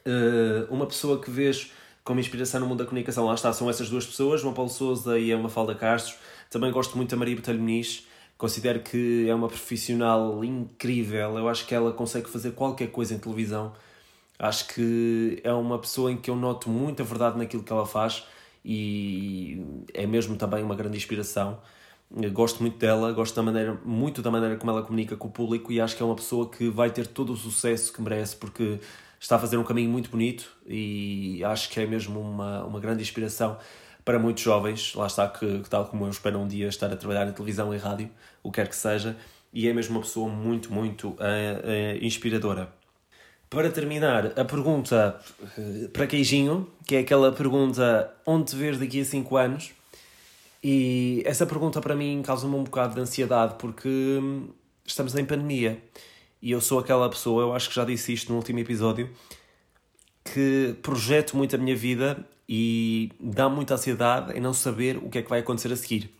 Uh, 0.07 0.73
uma 0.73 0.87
pessoa 0.87 1.21
que 1.21 1.31
vês 1.31 1.73
como 2.05 2.18
inspiração 2.18 2.61
no 2.61 2.66
mundo 2.66 2.79
da 2.79 2.85
comunicação, 2.85 3.27
lá 3.27 3.35
está, 3.35 3.53
são 3.53 3.71
essas 3.71 3.88
duas 3.88 4.05
pessoas, 4.05 4.40
João 4.40 4.53
Paulo 4.53 4.71
Souza 4.71 5.18
e 5.18 5.33
a 5.33 5.38
Mafalda 5.38 5.75
Castro. 5.75 6.16
Também 6.51 6.73
gosto 6.73 6.97
muito 6.97 7.11
da 7.11 7.16
Maria 7.16 7.37
Botelho 7.37 7.61
Muniz, 7.61 8.07
considero 8.37 8.81
que 8.81 9.29
é 9.29 9.35
uma 9.35 9.49
profissional 9.49 10.45
incrível, 10.45 11.38
eu 11.38 11.49
acho 11.49 11.66
que 11.66 11.75
ela 11.75 11.92
consegue 11.92 12.29
fazer 12.29 12.53
qualquer 12.53 12.88
coisa 12.88 13.14
em 13.14 13.18
televisão. 13.18 13.73
Acho 14.38 14.66
que 14.75 15.40
é 15.45 15.53
uma 15.53 15.79
pessoa 15.79 16.11
em 16.11 16.16
que 16.16 16.29
eu 16.29 16.35
noto 16.35 16.68
muita 16.68 17.05
verdade 17.05 17.38
naquilo 17.38 17.62
que 17.62 17.73
ela 17.73 17.87
faz 17.87 18.25
e 18.64 19.64
é 19.95 20.05
mesmo 20.05 20.37
também 20.37 20.64
uma 20.64 20.75
grande 20.75 20.97
inspiração. 20.97 21.61
Gosto 22.33 22.61
muito 22.61 22.77
dela, 22.77 23.11
gosto 23.12 23.35
da 23.35 23.42
maneira, 23.42 23.81
muito 23.85 24.20
da 24.20 24.31
maneira 24.31 24.57
como 24.57 24.70
ela 24.70 24.83
comunica 24.83 25.16
com 25.16 25.29
o 25.29 25.31
público 25.31 25.72
e 25.72 25.81
acho 25.81 25.96
que 25.96 26.03
é 26.03 26.07
uma 26.07 26.14
pessoa 26.14 26.51
que 26.51 26.68
vai 26.68 26.90
ter 26.90 27.07
todo 27.07 27.33
o 27.33 27.37
sucesso 27.37 27.90
que 27.90 28.03
merece 28.03 28.37
porque 28.37 28.79
está 29.18 29.37
a 29.37 29.38
fazer 29.38 29.57
um 29.57 29.64
caminho 29.64 29.88
muito 29.88 30.11
bonito 30.11 30.55
e 30.66 31.42
acho 31.44 31.70
que 31.70 31.81
é 31.81 31.87
mesmo 31.87 32.20
uma, 32.20 32.64
uma 32.64 32.81
grande 32.81 33.03
inspiração 33.03 33.57
para 34.05 34.18
muitos 34.18 34.42
jovens. 34.42 34.94
Lá 34.94 35.07
está, 35.07 35.27
que, 35.29 35.61
que 35.61 35.70
tal 35.70 35.87
como 35.87 36.05
eu 36.05 36.11
espero 36.11 36.38
um 36.38 36.46
dia 36.46 36.68
estar 36.68 36.92
a 36.92 36.96
trabalhar 36.96 37.27
em 37.27 37.33
televisão 37.33 37.75
e 37.75 37.79
rádio, 37.79 38.11
o 38.42 38.51
que 38.51 38.57
quer 38.57 38.68
que 38.68 38.77
seja, 38.77 39.16
e 39.53 39.68
é 39.68 39.72
mesmo 39.72 39.96
uma 39.96 40.03
pessoa 40.03 40.29
muito, 40.29 40.72
muito 40.72 41.11
uh, 41.11 41.14
uh, 41.14 42.05
inspiradora. 42.05 42.68
Para 43.48 43.70
terminar, 43.70 44.38
a 44.38 44.44
pergunta 44.44 45.20
uh, 45.40 45.88
para 45.90 46.07
queijinho, 46.07 46.68
que 46.87 46.96
é 46.96 47.01
aquela 47.01 47.31
pergunta 47.33 48.12
onde 48.27 48.51
te 48.51 48.57
vês 48.57 48.79
daqui 48.79 49.01
a 49.01 49.05
5 49.05 49.37
anos. 49.37 49.72
E 50.62 51.22
essa 51.27 51.44
pergunta 51.44 51.81
para 51.81 51.96
mim 51.96 52.22
causa-me 52.25 52.55
um 52.55 52.62
bocado 52.62 52.94
de 52.94 53.01
ansiedade 53.01 53.57
porque 53.59 53.88
hum, 53.88 54.51
estamos 54.85 55.14
em 55.16 55.25
pandemia 55.25 55.83
e 56.40 56.51
eu 56.51 56.61
sou 56.61 56.79
aquela 56.79 57.09
pessoa, 57.09 57.42
eu 57.42 57.53
acho 57.55 57.68
que 57.68 57.75
já 57.75 57.85
disse 57.85 58.12
isto 58.12 58.31
no 58.31 58.38
último 58.38 58.59
episódio, 58.59 59.11
que 60.25 60.77
projeto 60.83 61.37
muito 61.37 61.57
a 61.57 61.59
minha 61.59 61.75
vida 61.75 62.27
e 62.48 63.11
dá 63.20 63.48
muita 63.48 63.75
ansiedade 63.75 64.37
em 64.37 64.40
não 64.40 64.53
saber 64.53 64.98
o 64.98 65.09
que 65.09 65.18
é 65.18 65.22
que 65.22 65.31
vai 65.31 65.40
acontecer 65.40 65.72
a 65.72 65.77
seguir. 65.77 66.11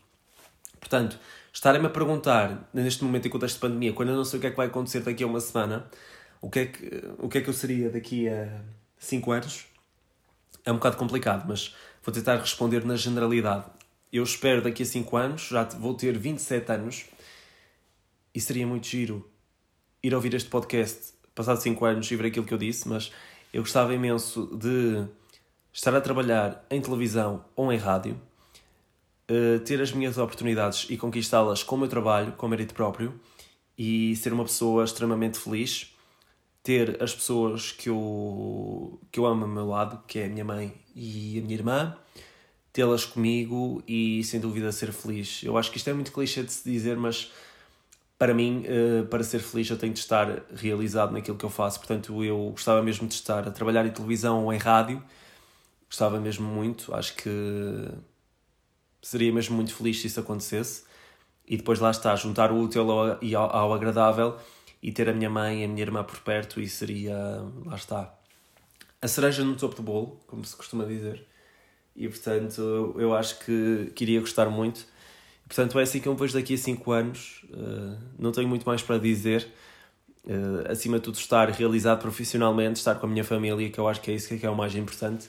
Portanto, 0.79 1.19
estarem-me 1.53 1.87
a 1.87 1.91
perguntar, 1.91 2.69
neste 2.73 3.05
momento 3.05 3.27
em 3.27 3.31
contexto 3.31 3.57
de 3.57 3.61
pandemia, 3.61 3.93
quando 3.93 4.11
eu 4.11 4.17
não 4.17 4.25
sei 4.25 4.39
o 4.39 4.41
que 4.41 4.47
é 4.47 4.51
que 4.51 4.57
vai 4.57 4.67
acontecer 4.67 5.01
daqui 5.01 5.25
a 5.25 5.27
uma 5.27 5.41
semana, 5.41 5.89
o 6.41 6.49
que 6.49 6.59
é 6.59 6.67
que, 6.67 7.03
o 7.19 7.29
que, 7.29 7.39
é 7.39 7.41
que 7.41 7.51
eu 7.51 7.55
seria 7.55 7.91
daqui 7.91 8.29
a 8.29 8.61
5 8.99 9.33
anos, 9.33 9.67
é 10.65 10.71
um 10.71 10.77
bocado 10.77 10.97
complicado, 10.97 11.45
mas 11.49 11.75
vou 12.03 12.13
tentar 12.15 12.37
responder 12.37 12.85
na 12.85 12.97
generalidade. 12.97 13.65
Eu 14.13 14.25
espero 14.25 14.61
daqui 14.61 14.83
a 14.83 14.87
5 14.87 15.17
anos, 15.17 15.49
já 15.49 15.65
vou 15.65 15.95
ter 15.95 16.19
27 16.19 16.71
anos, 16.71 17.07
e 18.35 18.41
seria 18.41 18.67
muito 18.67 18.87
giro 18.87 19.27
ir 20.03 20.15
ouvir 20.15 20.35
este 20.35 20.51
podcast 20.51 21.15
passado 21.35 21.59
5 21.59 21.83
anos 21.87 22.11
e 22.11 22.17
ver 22.17 22.27
aquilo 22.27 22.45
que 22.45 22.53
eu 22.53 22.59
disse, 22.59 22.87
mas 22.87 23.11
eu 23.55 23.63
gostava 23.63 23.95
imenso 23.95 24.55
de 24.55 25.07
estar 25.73 25.95
a 25.97 26.01
trabalhar 26.01 26.63
em 26.71 26.79
televisão 26.83 27.43
ou 27.57 27.73
em 27.73 27.79
rádio, 27.79 28.21
uh, 29.31 29.59
ter 29.61 29.81
as 29.81 29.93
minhas 29.93 30.19
oportunidades 30.19 30.87
e 30.91 30.99
conquistá-las 30.99 31.63
com 31.63 31.77
o 31.77 31.79
meu 31.79 31.89
trabalho, 31.89 32.33
com 32.33 32.45
o 32.45 32.49
mérito 32.51 32.75
próprio, 32.75 33.19
e 33.79 34.15
ser 34.17 34.35
uma 34.35 34.45
pessoa 34.45 34.85
extremamente 34.85 35.39
feliz, 35.39 35.97
ter 36.63 37.03
as 37.03 37.15
pessoas 37.15 37.73
que 37.73 37.89
eu, 37.89 39.01
que 39.11 39.19
eu 39.19 39.25
amo 39.25 39.45
ao 39.45 39.51
meu 39.51 39.67
lado, 39.67 40.03
que 40.07 40.19
é 40.19 40.27
a 40.27 40.29
minha 40.29 40.45
mãe 40.45 40.75
e 40.95 41.39
a 41.39 41.43
minha 41.43 41.55
irmã, 41.55 41.97
tê-las 42.73 43.05
comigo 43.05 43.83
e 43.87 44.25
sem 44.25 44.41
dúvida 44.41 44.73
ser 44.73 44.93
feliz. 44.93 45.43
Eu 45.43 45.59
acho 45.59 45.71
que 45.71 45.77
isto 45.77 45.91
é 45.91 45.93
muito 45.93 46.13
clichê 46.13 46.43
de 46.43 46.53
se 46.53 46.69
dizer, 46.69 46.97
mas 46.97 47.31
para 48.19 48.33
mim, 48.33 48.65
uh, 48.67 49.07
para 49.07 49.23
ser 49.25 49.41
feliz, 49.41 49.69
eu 49.69 49.77
tenho 49.77 49.93
de 49.93 49.99
estar 49.99 50.43
realizado 50.55 51.13
naquilo 51.13 51.37
que 51.37 51.45
eu 51.45 51.51
faço. 51.51 51.79
Portanto, 51.79 52.25
eu 52.25 52.51
gostava 52.51 52.83
mesmo 52.83 53.07
de 53.09 53.15
estar 53.15 53.47
a 53.47 53.51
trabalhar 53.51 53.85
em 53.85 53.91
televisão 53.91 54.45
ou 54.45 54.53
em 54.53 54.59
rádio. 54.59 55.03
Gostava 55.89 56.21
mesmo 56.21 56.47
muito. 56.47 56.95
Acho 56.95 57.15
que 57.17 57.31
seria 59.03 59.33
mesmo 59.33 59.57
muito 59.57 59.75
feliz 59.75 60.01
se 60.01 60.07
isso 60.07 60.21
acontecesse. 60.21 60.85
E 61.47 61.57
depois 61.57 61.81
lá 61.81 61.91
está, 61.91 62.15
juntar 62.17 62.53
o 62.53 62.63
útil 62.63 62.91
ao, 62.91 63.19
ao 63.37 63.75
agradável 63.75 64.39
e 64.83 64.93
ter 64.93 65.09
a 65.09 65.13
minha 65.13 65.29
mãe 65.29 65.63
e 65.63 65.65
a 65.65 65.69
minha 65.69 65.83
irmã 65.83 66.03
por 66.05 66.21
perto 66.21 66.61
e 66.61 66.69
seria, 66.69 67.17
lá 67.67 67.77
está, 67.77 68.15
a 69.01 69.09
cereja 69.09 69.45
no 69.45 69.57
topo 69.57 69.75
do 69.77 69.83
bolo, 69.83 70.21
como 70.27 70.45
se 70.45 70.57
costuma 70.57 70.85
dizer. 70.85 71.27
E 71.95 72.09
portanto, 72.09 72.95
eu 72.99 73.15
acho 73.15 73.39
que, 73.41 73.93
que 73.95 74.05
iria 74.05 74.21
gostar 74.21 74.49
muito 74.49 74.87
Portanto, 75.55 75.79
é 75.79 75.83
assim 75.83 76.01
que 76.01 76.09
eu 76.09 76.15
me 76.15 76.19
vejo 76.19 76.33
daqui 76.33 76.55
a 76.55 76.57
5 76.57 76.93
anos. 76.93 77.45
Uh, 77.51 77.99
não 78.19 78.33
tenho 78.33 78.49
muito 78.49 78.65
mais 78.65 78.81
para 78.81 78.97
dizer. 78.97 79.47
Uh, 80.25 80.71
acima 80.71 80.97
de 80.97 81.05
tudo, 81.05 81.17
estar 81.17 81.51
realizado 81.51 82.01
profissionalmente, 82.01 82.79
estar 82.79 82.95
com 82.95 83.05
a 83.05 83.09
minha 83.09 83.23
família, 83.23 83.69
que 83.69 83.79
eu 83.79 83.87
acho 83.87 84.01
que 84.01 84.11
é 84.11 84.15
isso 84.15 84.35
que 84.35 84.47
é 84.47 84.49
o 84.49 84.57
mais 84.57 84.75
importante, 84.75 85.29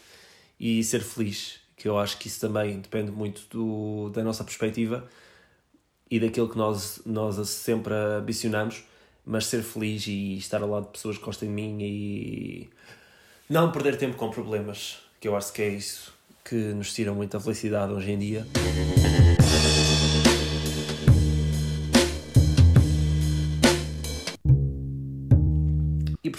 e 0.57 0.81
ser 0.81 1.01
feliz, 1.01 1.59
que 1.75 1.89
eu 1.89 1.99
acho 1.99 2.17
que 2.17 2.29
isso 2.29 2.39
também 2.39 2.79
depende 2.79 3.11
muito 3.11 3.41
do, 3.49 4.11
da 4.11 4.23
nossa 4.23 4.45
perspectiva 4.45 5.05
e 6.09 6.21
daquilo 6.21 6.47
que 6.47 6.57
nós, 6.57 7.01
nós 7.05 7.35
sempre 7.49 7.93
ambicionamos, 7.93 8.85
mas 9.25 9.47
ser 9.47 9.61
feliz 9.61 10.07
e 10.07 10.37
estar 10.37 10.61
ao 10.61 10.69
lado 10.69 10.85
de 10.85 10.91
pessoas 10.91 11.17
que 11.17 11.25
gostem 11.25 11.49
de 11.49 11.55
mim 11.55 11.77
e 11.81 12.69
não 13.49 13.73
perder 13.73 13.97
tempo 13.97 14.15
com 14.15 14.29
problemas, 14.29 14.99
que 15.19 15.27
eu 15.27 15.35
acho 15.35 15.51
que 15.51 15.61
é 15.61 15.69
isso 15.69 16.13
que 16.43 16.55
nos 16.55 16.93
tira 16.93 17.13
muita 17.13 17.39
felicidade 17.39 17.93
hoje 17.93 18.11
em 18.11 18.19
dia. 18.19 18.47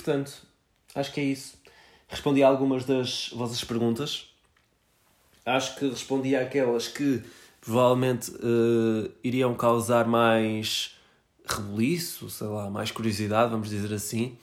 portanto, 0.05 0.43
acho 0.95 1.13
que 1.13 1.21
é 1.21 1.25
isso. 1.25 1.57
Respondi 2.09 2.43
a 2.43 2.49
algumas 2.49 2.85
das 2.85 3.31
vossas 3.35 3.65
perguntas. 3.65 4.29
Acho 5.47 5.77
que 5.77 5.89
respondi 5.89 6.37
àquelas 6.37 6.89
que 6.89 7.23
provavelmente 7.61 8.31
uh, 8.31 9.11
iriam 9.23 9.55
causar 9.55 10.07
mais 10.07 10.97
rebuliço, 11.47 12.29
sei 12.29 12.47
lá, 12.47 12.69
mais 12.71 12.91
curiosidade, 12.91 13.51
vamos 13.51 13.71
dizer 13.71 13.95
assim. 13.95 14.37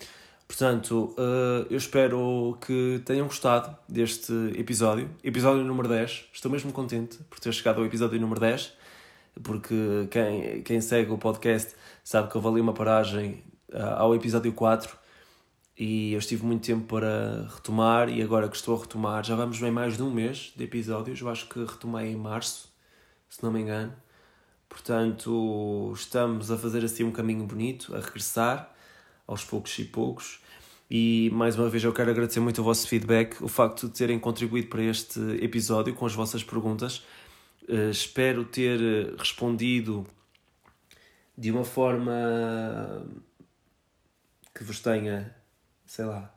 Portanto, 0.51 1.15
uh, 1.17 1.65
eu 1.69 1.77
espero 1.77 2.57
que 2.59 3.01
tenham 3.05 3.25
gostado 3.25 3.73
deste 3.87 4.33
episódio. 4.57 5.09
Episódio 5.23 5.63
número 5.63 5.87
10. 5.87 6.25
Estou 6.33 6.51
mesmo 6.51 6.73
contente 6.73 7.19
por 7.29 7.39
ter 7.39 7.53
chegado 7.53 7.79
ao 7.79 7.85
episódio 7.85 8.19
número 8.19 8.41
10, 8.41 8.73
porque 9.41 10.09
quem, 10.11 10.61
quem 10.61 10.81
segue 10.81 11.09
o 11.09 11.17
podcast 11.17 11.73
sabe 12.03 12.29
que 12.29 12.35
eu 12.35 12.45
ali 12.45 12.59
uma 12.59 12.73
paragem 12.73 13.41
uh, 13.71 13.95
ao 13.95 14.13
episódio 14.13 14.51
4 14.51 14.93
e 15.79 16.11
eu 16.11 16.19
estive 16.19 16.45
muito 16.45 16.65
tempo 16.65 16.85
para 16.85 17.47
retomar 17.47 18.09
e 18.09 18.21
agora 18.21 18.49
que 18.49 18.57
estou 18.57 18.75
a 18.75 18.81
retomar, 18.81 19.23
já 19.23 19.37
vamos 19.37 19.57
bem 19.57 19.71
mais 19.71 19.95
de 19.95 20.03
um 20.03 20.11
mês 20.11 20.51
de 20.53 20.65
episódios, 20.65 21.21
eu 21.21 21.29
acho 21.29 21.47
que 21.47 21.63
retomei 21.63 22.11
em 22.11 22.17
março, 22.17 22.69
se 23.29 23.41
não 23.41 23.53
me 23.53 23.61
engano. 23.61 23.93
Portanto, 24.67 25.93
estamos 25.95 26.51
a 26.51 26.57
fazer 26.57 26.83
assim 26.83 27.05
um 27.05 27.11
caminho 27.11 27.45
bonito, 27.45 27.95
a 27.95 28.01
regressar 28.01 28.69
aos 29.27 29.43
poucos 29.43 29.77
e 29.79 29.85
poucos. 29.85 30.41
E 30.89 31.29
mais 31.33 31.57
uma 31.57 31.69
vez 31.69 31.83
eu 31.83 31.93
quero 31.93 32.11
agradecer 32.11 32.39
muito 32.39 32.59
o 32.61 32.63
vosso 32.63 32.87
feedback, 32.87 33.41
o 33.41 33.47
facto 33.47 33.87
de 33.87 33.93
terem 33.93 34.19
contribuído 34.19 34.67
para 34.67 34.83
este 34.83 35.19
episódio 35.41 35.93
com 35.93 36.05
as 36.05 36.13
vossas 36.13 36.43
perguntas. 36.43 37.03
Uh, 37.69 37.89
espero 37.89 38.43
ter 38.43 38.79
respondido 39.17 40.05
de 41.37 41.51
uma 41.51 41.63
forma 41.63 42.11
que 44.53 44.63
vos 44.63 44.79
tenha 44.79 45.33
sei 45.91 46.05
lá, 46.05 46.33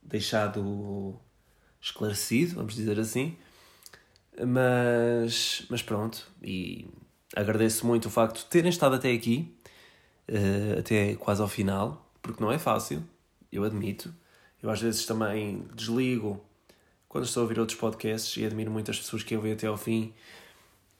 deixado 0.00 1.18
esclarecido, 1.80 2.54
vamos 2.54 2.76
dizer 2.76 3.00
assim. 3.00 3.36
Mas, 4.46 5.66
mas 5.68 5.82
pronto, 5.82 6.24
e 6.40 6.86
agradeço 7.34 7.84
muito 7.84 8.06
o 8.06 8.10
facto 8.10 8.38
de 8.38 8.44
terem 8.44 8.70
estado 8.70 8.94
até 8.94 9.10
aqui, 9.10 9.52
uh, 10.28 10.78
até 10.78 11.16
quase 11.16 11.42
ao 11.42 11.48
final, 11.48 12.01
porque 12.22 12.42
não 12.42 12.50
é 12.50 12.58
fácil, 12.58 13.02
eu 13.50 13.64
admito. 13.64 14.14
Eu 14.62 14.70
às 14.70 14.80
vezes 14.80 15.04
também 15.04 15.66
desligo 15.74 16.42
quando 17.08 17.24
estou 17.24 17.42
a 17.42 17.44
ouvir 17.44 17.58
outros 17.58 17.78
podcasts 17.78 18.36
e 18.36 18.46
admiro 18.46 18.70
muitas 18.70 18.98
pessoas 18.98 19.22
que 19.22 19.36
ouvem 19.36 19.52
até 19.52 19.66
ao 19.66 19.76
fim 19.76 20.14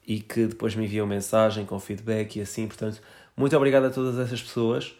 e 0.05 0.19
que 0.19 0.45
depois 0.45 0.75
me 0.75 0.83
enviam 0.85 1.07
mensagem 1.07 1.65
com 1.65 1.79
feedback 1.79 2.35
e 2.35 2.41
assim. 2.41 2.67
Portanto, 2.67 3.01
muito 3.35 3.55
obrigado 3.55 3.85
a 3.85 3.89
todas 3.89 4.19
essas 4.19 4.43
pessoas, 4.43 4.95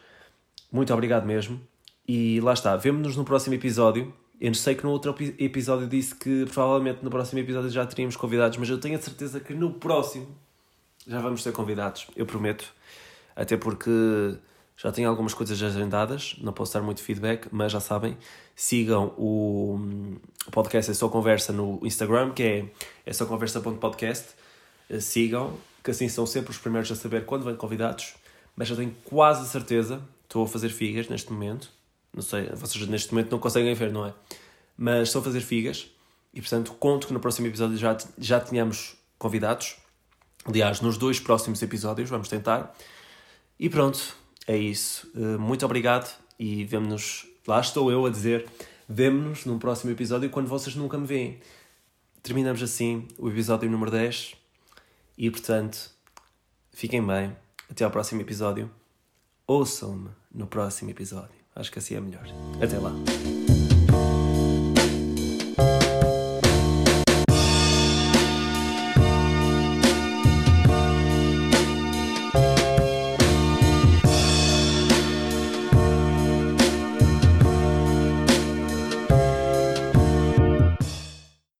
muito 0.72 0.94
obrigado 0.94 1.26
mesmo. 1.26 1.62
E 2.08 2.40
lá 2.42 2.54
está, 2.54 2.76
vemo-nos 2.76 3.16
no 3.16 3.24
próximo 3.24 3.54
episódio. 3.54 4.14
Eu 4.40 4.54
sei 4.54 4.76
que 4.76 4.84
no 4.84 4.92
outro 4.92 5.16
episódio 5.38 5.88
disse 5.88 6.16
que 6.16 6.46
provavelmente 6.48 7.04
no 7.04 7.10
próximo 7.10 7.40
episódio 7.40 7.70
já 7.70 7.86
teríamos 7.86 8.16
convidados, 8.16 8.58
mas 8.58 8.70
eu 8.70 8.80
tenho 8.80 8.98
a 8.98 9.02
certeza 9.02 9.40
que 9.40 9.54
no 9.54 9.74
próximo 9.74 10.28
já 11.08 11.20
vamos 11.20 11.44
ter 11.44 11.52
convidados, 11.52 12.08
eu 12.16 12.26
prometo. 12.26 12.74
Até 13.36 13.58
porque 13.58 14.38
já 14.76 14.92
tenho 14.92 15.10
algumas 15.10 15.34
coisas 15.34 15.62
agendadas, 15.62 16.36
não 16.40 16.52
posso 16.52 16.74
dar 16.74 16.82
muito 16.82 17.02
feedback, 17.02 17.48
mas 17.52 17.72
já 17.72 17.80
sabem, 17.80 18.18
sigam 18.56 19.14
o 19.18 19.80
podcast 20.52 20.92
É 20.92 20.94
Só 20.94 21.10
Conversa 21.10 21.54
no 21.54 21.80
Instagram, 21.84 22.32
que 22.32 22.44
é 22.44 22.66
é 23.06 23.14
só 23.14 23.26
conversa.podcast. 23.26 24.30
Eh, 24.90 25.00
sigam, 25.00 25.58
que 25.84 25.92
assim 25.92 26.08
são 26.10 26.26
sempre 26.26 26.52
os 26.52 26.58
primeiros 26.58 26.92
a 26.92 26.96
saber 26.96 27.26
quando 27.26 27.44
vêm 27.44 27.56
convidados. 27.56 28.16
Mas 28.56 28.68
já 28.68 28.76
tenho 28.76 28.96
quase 29.04 29.48
certeza, 29.50 30.02
estou 30.24 30.44
a 30.44 30.48
fazer 30.48 30.70
figas 30.70 31.08
neste 31.08 31.32
momento. 31.32 31.70
Não 32.14 32.22
sei, 32.22 32.48
vocês 32.50 32.88
neste 32.88 33.14
momento 33.14 33.32
não 33.32 33.40
conseguem 33.40 33.74
ver, 33.74 33.92
não 33.92 34.06
é? 34.06 34.14
Mas 34.78 35.10
estou 35.10 35.22
a 35.22 35.26
fazer 35.26 35.42
figas 35.42 35.88
e, 36.34 36.42
portanto, 36.42 36.74
conto 36.80 37.08
que 37.08 37.14
no 37.14 37.20
próximo 37.20 37.48
episódio 37.48 37.78
já, 37.78 37.98
já 38.18 38.40
tenhamos 38.40 38.96
convidados. 39.18 39.78
Aliás, 40.46 40.82
nos 40.82 40.98
dois 40.98 41.20
próximos 41.20 41.62
episódios, 41.62 42.10
vamos 42.10 42.28
tentar. 42.28 42.76
E 43.60 43.70
pronto, 43.70 44.16
é 44.48 44.58
isso. 44.58 45.12
Eh, 45.16 45.38
muito 45.38 45.66
obrigado 45.66 46.10
e 46.40 46.66
vemo-nos. 46.66 47.26
Lá 47.48 47.60
estou 47.60 47.92
eu 47.92 48.06
a 48.06 48.10
dizer. 48.10 48.48
Vemo-nos 48.88 49.46
num 49.46 49.58
próximo 49.58 49.92
episódio 49.92 50.30
quando 50.30 50.48
vocês 50.48 50.76
nunca 50.76 50.98
me 50.98 51.08
veem. 51.08 51.40
Terminamos 52.22 52.62
assim 52.62 53.08
o 53.18 53.30
episódio 53.30 53.70
número 53.70 53.92
10 53.92 54.36
e, 55.18 55.30
portanto, 55.30 55.92
fiquem 56.72 57.06
bem. 57.06 57.36
Até 57.70 57.84
ao 57.84 57.92
próximo 57.92 58.22
episódio. 58.22 58.70
Ouçam-me 59.48 60.10
no 60.34 60.48
próximo 60.48 60.90
episódio. 60.90 61.36
Acho 61.56 61.72
que 61.72 61.80
assim 61.80 61.96
é 61.96 62.02
melhor. 62.02 62.26
Até 62.62 62.78
lá. 62.80 62.94